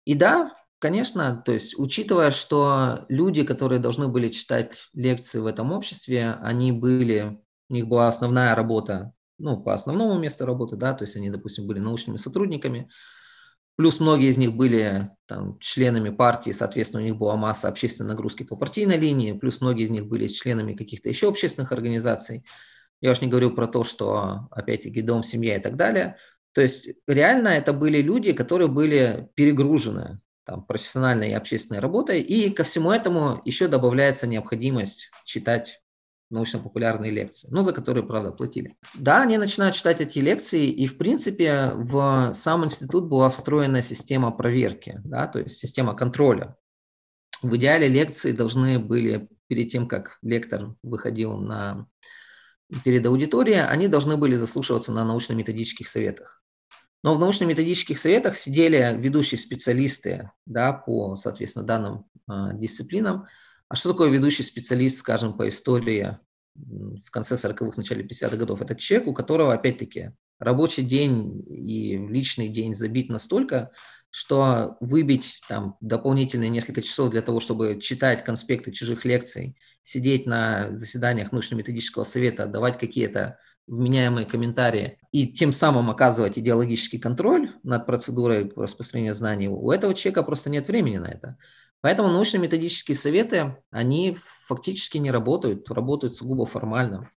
[0.05, 5.73] И да, конечно, то есть учитывая, что люди, которые должны были читать лекции в этом
[5.73, 11.05] обществе, они были, у них была основная работа, ну, по основному месту работы, да, то
[11.05, 12.91] есть они, допустим, были научными сотрудниками,
[13.77, 18.43] плюс многие из них были там, членами партии, соответственно, у них была масса общественной нагрузки
[18.43, 22.45] по партийной линии, плюс многие из них были членами каких-то еще общественных организаций.
[23.01, 26.17] Я уж не говорю про то, что, опять-таки, дом, семья и так далее.
[26.53, 32.51] То есть реально это были люди, которые были перегружены там, профессиональной и общественной работой, и
[32.51, 35.81] ко всему этому еще добавляется необходимость читать
[36.31, 38.77] научно-популярные лекции, но за которые, правда, платили.
[38.95, 44.31] Да, они начинают читать эти лекции, и, в принципе, в сам институт была встроена система
[44.31, 46.57] проверки, да, то есть система контроля.
[47.43, 51.87] В идеале лекции должны были, перед тем, как лектор выходил на
[52.85, 56.43] перед аудиторией, они должны были заслушиваться на научно-методических советах.
[57.03, 63.27] Но в научно-методических советах сидели ведущие специалисты да, по, соответственно, данным э, дисциплинам.
[63.69, 66.19] А что такое ведущий специалист, скажем, по истории
[66.55, 68.63] в конце 40-х, начале 50-х годов?
[68.63, 73.71] Это человек, у которого, опять-таки, рабочий день и личный день забит настолько,
[74.11, 80.75] что выбить там дополнительные несколько часов для того, чтобы читать конспекты чужих лекций, сидеть на
[80.75, 88.51] заседаниях научно-методического совета, давать какие-то вменяемые комментарии и тем самым оказывать идеологический контроль над процедурой
[88.57, 91.37] распространения знаний, у этого человека просто нет времени на это.
[91.81, 94.17] Поэтому научно-методические советы, они
[94.47, 97.11] фактически не работают, работают сугубо формально.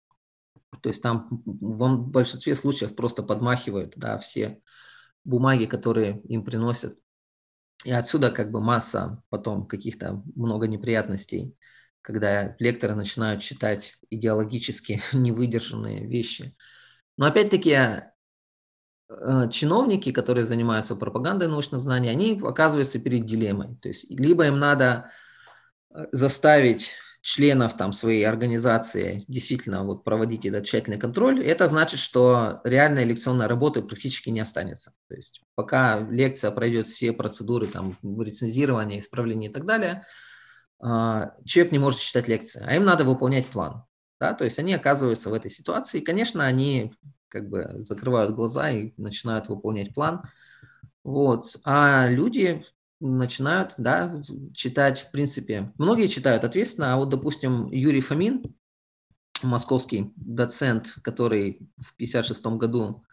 [0.81, 4.61] То есть там в большинстве случаев просто подмахивают да, все
[5.23, 6.97] бумаги, которые им приносят.
[7.85, 11.55] И отсюда как бы масса потом каких-то много неприятностей,
[12.01, 16.55] когда лекторы начинают читать идеологически невыдержанные вещи.
[17.17, 17.77] Но опять-таки
[19.51, 23.75] чиновники, которые занимаются пропагандой научных знаний, они оказываются перед дилеммой.
[23.81, 25.11] То есть либо им надо
[25.93, 32.61] э, заставить членов там, своей организации действительно вот, проводить этот тщательный контроль, это значит, что
[32.63, 34.93] реальная лекционная работа практически не останется.
[35.09, 40.05] То есть пока лекция пройдет все процедуры там, рецензирования, исправления и так далее,
[40.81, 43.83] а, человек не может читать лекции, а им надо выполнять план.
[44.19, 44.33] Да?
[44.33, 46.93] То есть они оказываются в этой ситуации, и, конечно, они
[47.29, 50.23] как бы закрывают глаза и начинают выполнять план.
[51.03, 51.57] Вот.
[51.63, 52.65] А люди
[52.99, 54.21] начинают да,
[54.53, 58.43] читать, в принципе, многие читают ответственно, а вот, допустим, Юрий Фомин,
[59.41, 63.03] московский доцент, который в 1956 году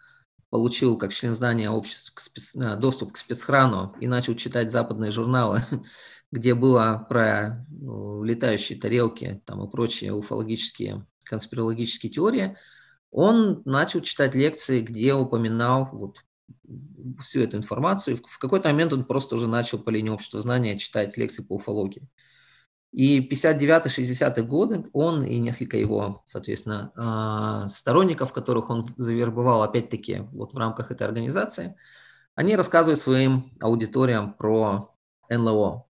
[0.50, 2.20] получил как член здания общества
[2.60, 5.62] э, доступ к спецхрану и начал читать западные журналы,
[6.32, 12.56] где было про ну, летающие тарелки там, и прочие уфологические, конспирологические теории,
[13.16, 16.18] он начал читать лекции, где упоминал вот
[17.22, 18.18] всю эту информацию.
[18.18, 22.10] В какой-то момент он просто уже начал по линии общества знания читать лекции по уфологии.
[22.92, 30.52] И 59-60-е годы он и несколько его, соответственно, а, сторонников, которых он завербовал, опять-таки, вот
[30.52, 31.74] в рамках этой организации,
[32.34, 34.94] они рассказывают своим аудиториям про
[35.30, 35.86] НЛО.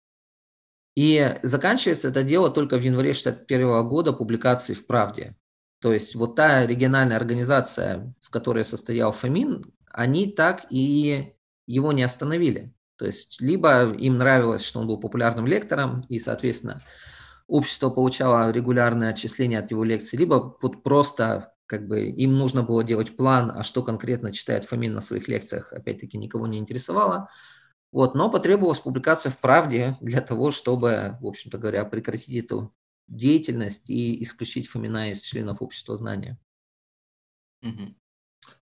[0.95, 5.35] И заканчивается это дело только в январе 61 года публикацией в «Правде».
[5.81, 11.33] То есть вот та региональная организация, в которой состоял Фомин, они так и
[11.65, 12.73] его не остановили.
[12.97, 16.83] То есть либо им нравилось, что он был популярным лектором, и, соответственно,
[17.47, 22.83] общество получало регулярные отчисления от его лекций, либо вот просто как бы им нужно было
[22.83, 27.29] делать план, а что конкретно читает Фомин на своих лекциях, опять-таки никого не интересовало.
[27.91, 32.73] Вот, но потребовалась публикация в «Правде» для того, чтобы, в общем-то говоря, прекратить эту
[33.11, 36.37] деятельность и исключить Фомина из членов общества знания.
[37.61, 37.95] Угу.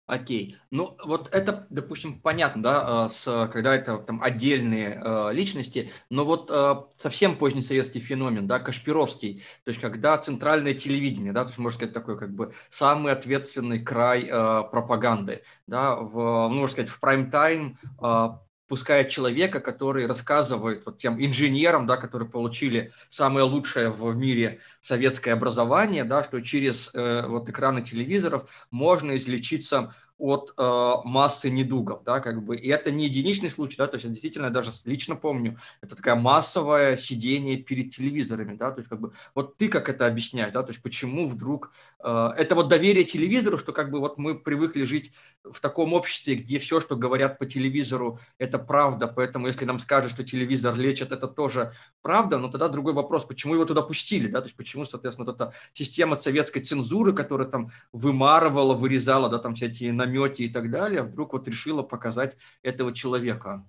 [0.06, 0.56] Окей.
[0.70, 6.24] Ну, вот это, допустим, понятно, да, э, с, когда это там отдельные э, личности, но
[6.24, 11.50] вот э, совсем поздний советский феномен, да, Кашпировский, то есть когда центральное телевидение, да, то
[11.50, 16.72] есть, можно сказать, такой как бы самый ответственный край э, пропаганды, да, в, ну, можно
[16.72, 18.28] сказать, в прайм-тайм э,
[18.70, 25.32] пускает человека, который рассказывает вот тем инженерам, да, которые получили самое лучшее в мире советское
[25.32, 32.20] образование, да, что через э, вот экраны телевизоров можно излечиться от э, массы недугов, да,
[32.20, 35.58] как бы, и это не единичный случай, да, то есть я действительно даже лично помню,
[35.80, 40.06] это такая массовое сидение перед телевизорами, да, то есть как бы, вот ты как это
[40.06, 41.72] объясняешь, да, то есть почему вдруг,
[42.04, 45.12] э, это вот доверие телевизору, что как бы вот мы привыкли жить
[45.42, 50.12] в таком обществе, где все, что говорят по телевизору, это правда, поэтому если нам скажут,
[50.12, 54.40] что телевизор лечит, это тоже правда, но тогда другой вопрос, почему его туда пустили, да,
[54.40, 59.54] то есть почему, соответственно, вот эта система советской цензуры, которая там вымарывала, вырезала, да, там
[59.54, 63.66] все эти намете и так далее, вдруг вот решила показать этого человека?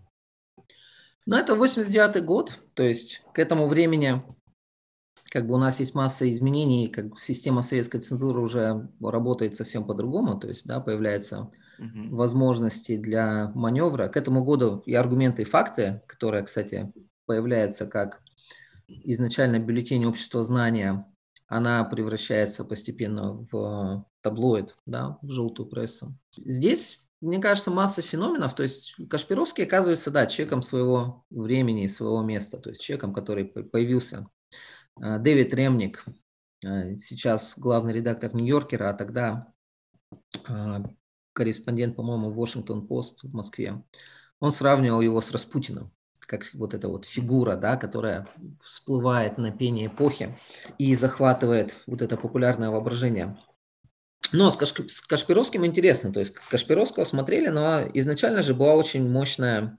[1.25, 4.23] Ну, это 89 год, то есть к этому времени
[5.31, 10.37] как бы у нас есть масса изменений, как система советской цензуры уже работает совсем по-другому,
[10.37, 12.15] то есть, да, появляются угу.
[12.15, 14.09] возможности для маневра.
[14.09, 16.91] К этому году и аргументы, и факты, которые, кстати,
[17.25, 18.21] появляются как
[18.87, 21.05] изначально бюллетень общества знания,
[21.51, 26.17] она превращается постепенно в таблоид, да, в желтую прессу.
[26.37, 28.55] Здесь, мне кажется, масса феноменов.
[28.55, 33.43] То есть Кашпировский оказывается, да, человеком своего времени и своего места, то есть человеком, который
[33.43, 34.29] появился.
[34.95, 36.05] А, Дэвид Ремник,
[36.63, 39.51] а, сейчас главный редактор Нью-Йоркера, а тогда
[40.47, 40.81] а,
[41.33, 43.83] корреспондент, по-моему, Вашингтон-Пост в Москве.
[44.39, 45.91] Он сравнивал его с Распутиным
[46.31, 48.25] как вот эта вот фигура, да, которая
[48.63, 50.39] всплывает на пение эпохи
[50.77, 53.37] и захватывает вот это популярное воображение.
[54.31, 59.11] Но с, Каш, с Кашпировским интересно, то есть Кашпировского смотрели, но изначально же была очень
[59.11, 59.77] мощная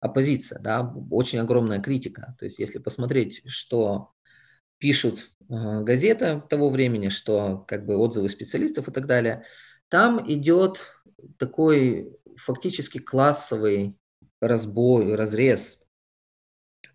[0.00, 2.34] оппозиция, да, очень огромная критика.
[2.38, 4.12] То есть если посмотреть, что
[4.78, 9.44] пишут э, газеты того времени, что как бы отзывы специалистов и так далее,
[9.90, 10.94] там идет
[11.36, 13.98] такой фактически классовый
[14.40, 15.86] разбой, разрез.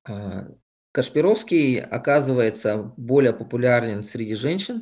[0.08, 0.48] Э,
[0.92, 4.82] Кашпировский оказывается более популярен среди женщин,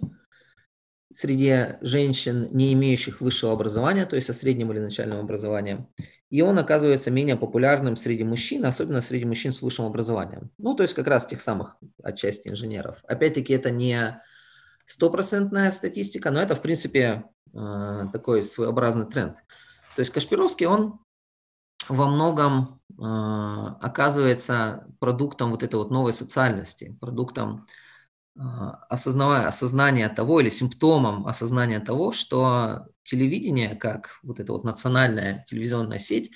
[1.11, 5.87] среди женщин, не имеющих высшего образования, то есть со средним или начальным образованием,
[6.29, 10.51] и он оказывается менее популярным среди мужчин, особенно среди мужчин с высшим образованием.
[10.57, 13.03] Ну, то есть как раз тех самых отчасти инженеров.
[13.07, 14.21] Опять-таки это не
[14.85, 19.37] стопроцентная статистика, но это, в принципе, э, такой своеобразный тренд.
[19.95, 20.99] То есть Кашпировский, он
[21.87, 23.01] во многом э,
[23.81, 27.65] оказывается продуктом вот этой вот новой социальности, продуктом
[28.39, 35.43] а, осознавая, осознание того или симптомом осознания того, что телевидение, как вот эта вот национальная
[35.49, 36.31] телевизионная сеть,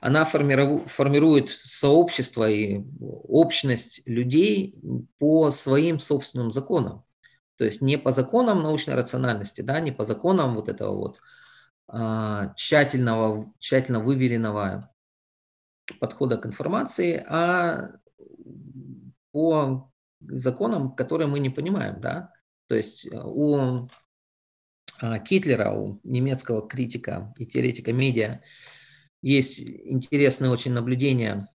[0.00, 4.76] она формиру, формирует сообщество и общность людей
[5.18, 7.04] по своим собственным законам.
[7.56, 11.20] То есть не по законам научной рациональности, да, не по законам вот этого вот а,
[12.56, 14.92] тщательного, тщательно выверенного
[16.00, 18.00] подхода к информации, а
[19.32, 22.32] по законам, которые мы не понимаем, да.
[22.68, 23.88] То есть э, у
[25.00, 28.40] а, Китлера, у немецкого критика и теоретика медиа,
[29.22, 31.48] есть интересное очень наблюдение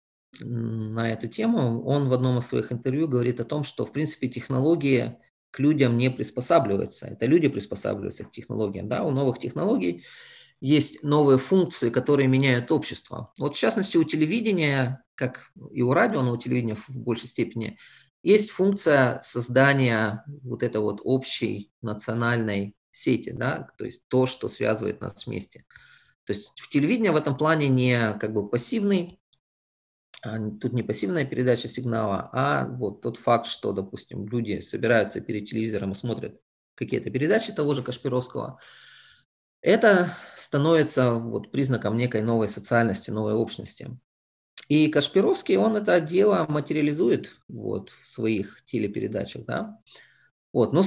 [0.41, 1.83] на эту тему.
[1.85, 5.19] Он в одном из своих интервью говорит о том, что, в принципе, технологии
[5.51, 7.07] к людям не приспосабливаются.
[7.07, 8.89] Это люди приспосабливаются к технологиям.
[8.89, 9.03] Да?
[9.05, 10.05] У новых технологий
[10.61, 13.33] есть новые функции, которые меняют общество.
[13.39, 17.79] Вот в частности у телевидения, как и у радио, но у телевидения в большей степени,
[18.23, 25.01] есть функция создания вот этой вот общей национальной сети, да, то есть то, что связывает
[25.01, 25.65] нас вместе.
[26.25, 29.21] То есть в телевидении в этом плане не как бы пассивный,
[30.23, 35.93] тут не пассивная передача сигнала, а вот тот факт, что, допустим, люди собираются перед телевизором
[35.93, 36.41] и смотрят
[36.75, 38.59] какие-то передачи того же Кашпировского,
[39.61, 43.99] это становится вот признаком некой новой социальности, новой общности.
[44.69, 49.79] И Кашпировский, он это дело материализует вот в своих телепередачах, да.
[50.53, 50.83] Вот, но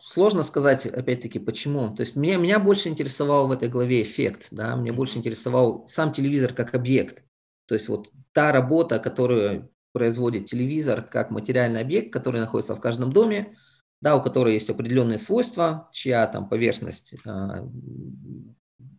[0.00, 1.94] сложно сказать, опять-таки, почему.
[1.94, 6.12] То есть меня, меня больше интересовал в этой главе эффект, да, мне больше интересовал сам
[6.12, 7.24] телевизор как объект.
[7.68, 13.12] То есть вот та работа, которую производит телевизор как материальный объект, который находится в каждом
[13.12, 13.56] доме,
[14.00, 17.68] да, у которой есть определенные свойства, чья там поверхность э,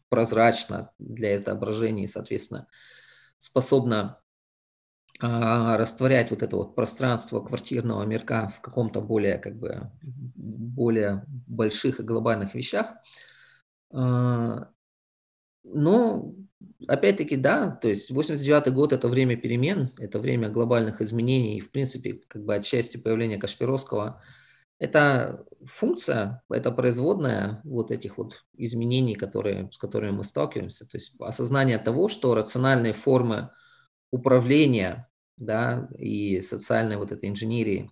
[0.10, 2.68] прозрачна для изображения, соответственно,
[3.38, 4.20] способна
[5.22, 9.92] а, растворять вот это вот пространство квартирного мирка в каком-то более как бы
[10.36, 12.94] более больших и глобальных вещах.
[13.92, 14.70] А,
[15.64, 16.34] но
[16.88, 21.72] опять-таки, да, то есть 89 год– это время перемен, это время глобальных изменений, и, в
[21.72, 24.22] принципе, как бы отчасти появления Кашпировского–
[24.80, 30.86] это функция, это производная вот этих вот изменений, которые, с которыми мы сталкиваемся.
[30.86, 33.52] То есть осознание того, что рациональные формы
[34.10, 37.92] управления да, и социальной вот этой инженерии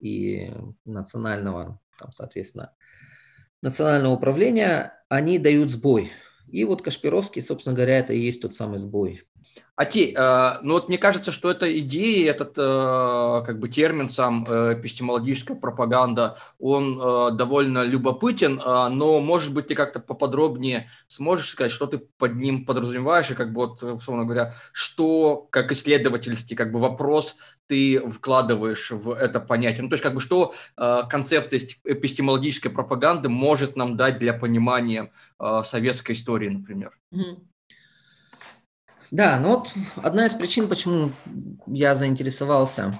[0.00, 0.52] и
[0.84, 2.74] национального, там, соответственно,
[3.62, 6.12] национального управления, они дают сбой.
[6.50, 9.27] И вот Кашпировский, собственно говоря, это и есть тот самый сбой.
[9.76, 14.44] Окей, э, ну вот мне кажется, что эта идея, этот э, как бы термин сам
[14.48, 16.98] э, эпистемологическая пропаганда, он
[17.36, 23.30] довольно любопытен, но может быть ты как-то поподробнее сможешь сказать, что ты под ним подразумеваешь
[23.30, 27.36] и как бы вот, условно говоря, что как исследовательский как бы вопрос
[27.68, 29.82] ты вкладываешь в это понятие?
[29.82, 35.12] Ну, то есть, как бы, что э, концепция эпистемологической пропаганды может нам дать для понимания
[35.38, 36.98] э, советской истории, например?
[37.12, 37.38] Mm-hmm.
[39.10, 41.12] Да, ну вот одна из причин, почему
[41.66, 42.98] я заинтересовался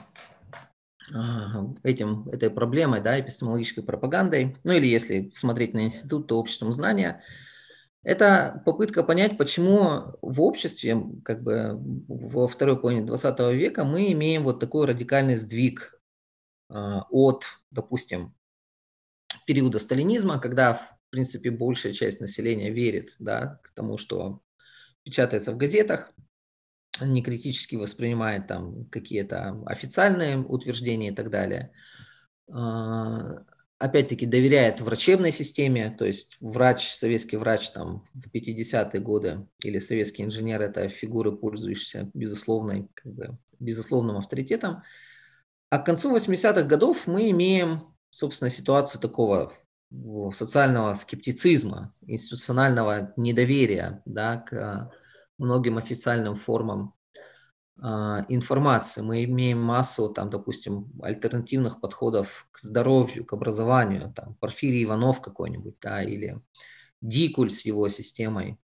[1.82, 7.22] этим, этой проблемой, да, эпистемологической пропагандой, ну или если смотреть на институт, то обществом знания,
[8.02, 11.78] это попытка понять, почему в обществе, как бы
[12.09, 16.00] во второй половине 20 века, мы имеем вот такой радикальный сдвиг
[16.70, 18.34] а, от, допустим,
[19.46, 24.42] периода сталинизма, когда, в принципе, большая часть населения верит да, к тому, что
[25.09, 26.12] печатается в газетах,
[27.00, 31.72] не критически воспринимает там какие-то официальные утверждения и так далее.
[32.50, 33.44] А,
[33.78, 40.24] опять-таки доверяет врачебной системе, то есть врач, советский врач там в 50-е годы или советский
[40.24, 44.82] инженер– это фигуры, пользующиеся безусловной, как бы, безусловным авторитетом.
[45.70, 49.54] А к концу 80-х годов мы имеем, собственно, ситуацию такого
[50.34, 54.93] социального скептицизма, институционального недоверия да, к
[55.39, 56.95] многим официальным формам
[57.80, 59.03] а, информации.
[59.03, 64.12] Мы имеем массу, там, допустим, альтернативных подходов к здоровью, к образованию.
[64.14, 66.41] Там, Порфирий Иванов какой-нибудь, да, или
[67.01, 68.59] Дикуль с его системой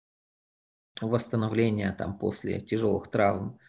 [0.99, 3.59] восстановления там, после тяжелых травм.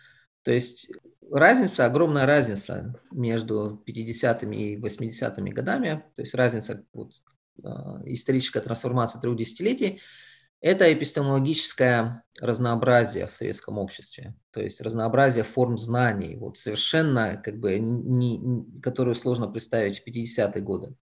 [0.42, 0.90] То есть
[1.30, 7.12] разница, огромная разница между 50-ми и 80-ми годами, то есть разница, вот,
[8.04, 10.00] историческая трансформация трех десятилетий–
[10.64, 17.78] это эпистемологическое разнообразие в советском обществе, то есть разнообразие форм знаний, вот совершенно как бы
[17.78, 20.96] не, которую сложно представить в 50-е годы.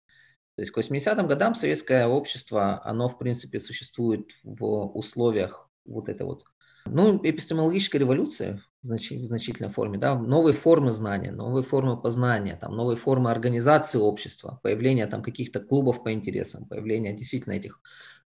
[0.55, 4.65] То есть к 80-м годам советское общество, оно в принципе существует в
[4.97, 6.43] условиях вот этой вот,
[6.85, 12.57] ну, эпистемологической революции в, значи, в значительной форме, да, новые формы знания, новые формы познания,
[12.59, 17.79] там, новые формы организации общества, появление там каких-то клубов по интересам, появление действительно этих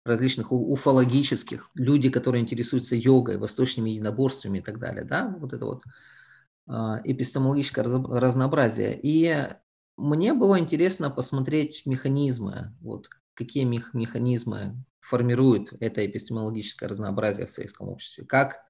[0.04, 5.82] различных уфологических, люди, которые интересуются йогой, восточными единоборствами и так далее, да, вот это вот
[6.66, 8.98] а, эпистемологическое разнообразие.
[9.02, 9.48] И
[9.96, 18.24] мне было интересно посмотреть механизмы, вот какие механизмы формируют это эпистемологическое разнообразие в советском обществе,
[18.24, 18.62] как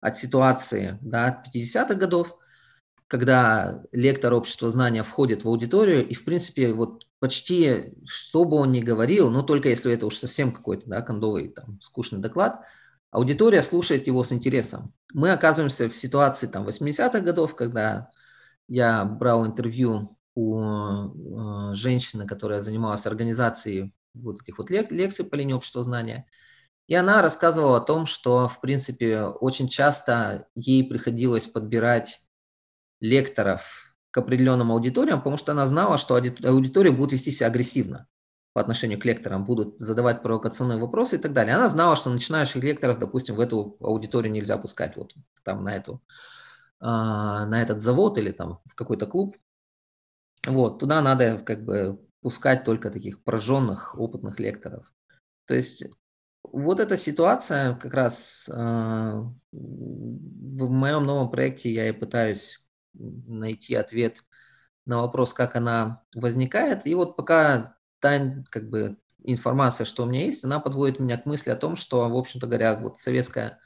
[0.00, 2.36] от ситуации да, 50-х годов–
[3.10, 8.70] когда лектор общества знания входит в аудиторию, и, в принципе, вот почти что бы он
[8.70, 12.60] ни говорил, но только если это уж совсем какой-то да, кондовый, там, скучный доклад,
[13.10, 14.94] аудитория слушает его с интересом.
[15.12, 18.10] Мы оказываемся в ситуации там, 80-х годов, когда
[18.68, 25.34] я брал интервью у э, женщины, которая занималась организацией вот этих вот лек- лекций по
[25.34, 26.26] линии общества знания,
[26.86, 32.20] и она рассказывала о том, что, в принципе, очень часто ей приходилось подбирать
[33.00, 38.08] лекторов к определенным аудиториям, потому что она знала, что аудитория будет вести себя агрессивно
[38.52, 41.54] по отношению к лекторам, будут задавать провокационные вопросы и так далее.
[41.54, 45.14] Она знала, что начинающих лекторов, допустим, в эту аудиторию нельзя пускать вот
[45.44, 46.02] там на эту
[46.80, 49.36] а, на этот завод или там в какой-то клуб.
[50.46, 54.92] Вот, туда надо как бы пускать только таких пораженных, опытных лекторов.
[55.46, 55.84] То есть
[56.42, 64.24] вот эта ситуация как раз э, в моем новом проекте я и пытаюсь найти ответ
[64.86, 66.86] на вопрос, как она возникает.
[66.86, 71.26] И вот пока та как бы информация, что у меня есть, она подводит меня к
[71.26, 73.58] мысли о том, что, в общем-то говоря, вот советская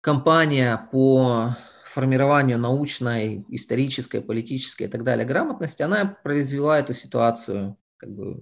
[0.00, 1.56] компания по
[1.90, 8.40] формированию научной, исторической, политической и так далее грамотности, она произвела эту ситуацию как бы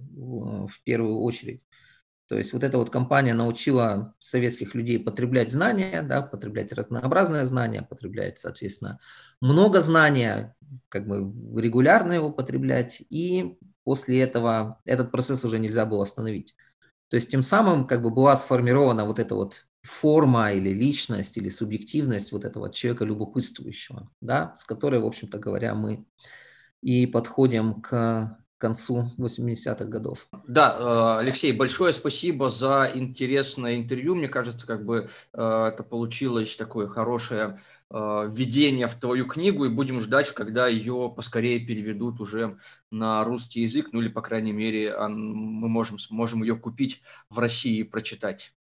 [0.67, 1.61] в первую очередь.
[2.27, 7.81] То есть вот эта вот компания научила советских людей потреблять знания, да, потреблять разнообразные знания,
[7.81, 8.99] потреблять, соответственно,
[9.41, 10.53] много знания,
[10.89, 16.55] как бы регулярно его потреблять, и после этого этот процесс уже нельзя было остановить.
[17.09, 21.49] То есть тем самым как бы была сформирована вот эта вот форма или личность или
[21.49, 26.05] субъективность вот этого человека любопытствующего, да, с которой, в общем-то говоря, мы
[26.81, 30.27] и подходим к концу 80-х годов.
[30.47, 34.15] Да, э, Алексей, большое спасибо за интересное интервью.
[34.15, 39.69] Мне кажется, как бы э, это получилось такое хорошее э, введение в твою книгу, и
[39.69, 42.57] будем ждать, когда ее поскорее переведут уже
[42.91, 47.79] на русский язык, ну или, по крайней мере, мы можем, сможем ее купить в России
[47.79, 48.53] и прочитать.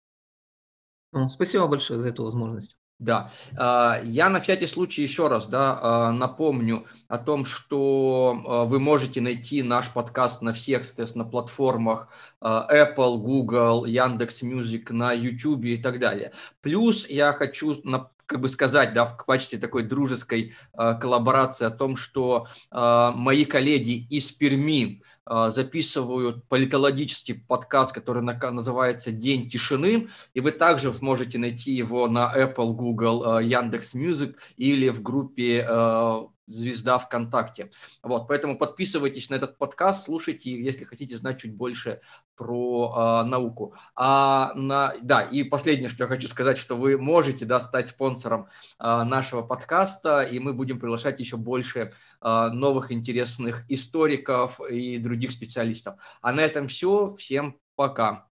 [1.12, 2.78] Ну, спасибо большое за эту возможность.
[2.98, 8.64] Да, а, я на всякий случай еще раз да, а, напомню о том, что а,
[8.64, 12.08] вы можете найти наш подкаст на всех, соответственно, платформах
[12.42, 16.32] Apple, Google, Яндекс Music, на YouTube и так далее.
[16.60, 17.80] Плюс я хочу
[18.28, 24.30] как бы сказать, да, в качестве такой дружеской коллаборации о том, что мои коллеги из
[24.30, 32.08] Перми а, записывают политологический подкаст, который называется «День тишины», и вы также сможете найти его
[32.08, 37.70] на Apple, Google, а, Яндекс Music или в группе а, звезда ВКонтакте.
[38.02, 42.00] Вот, поэтому подписывайтесь на этот подкаст, слушайте, если хотите знать чуть больше
[42.36, 43.74] про э, науку.
[43.94, 48.48] А на, да, и последнее, что я хочу сказать, что вы можете да, стать спонсором
[48.78, 55.32] э, нашего подкаста, и мы будем приглашать еще больше э, новых интересных историков и других
[55.32, 55.96] специалистов.
[56.22, 57.14] А на этом все.
[57.16, 58.28] Всем пока.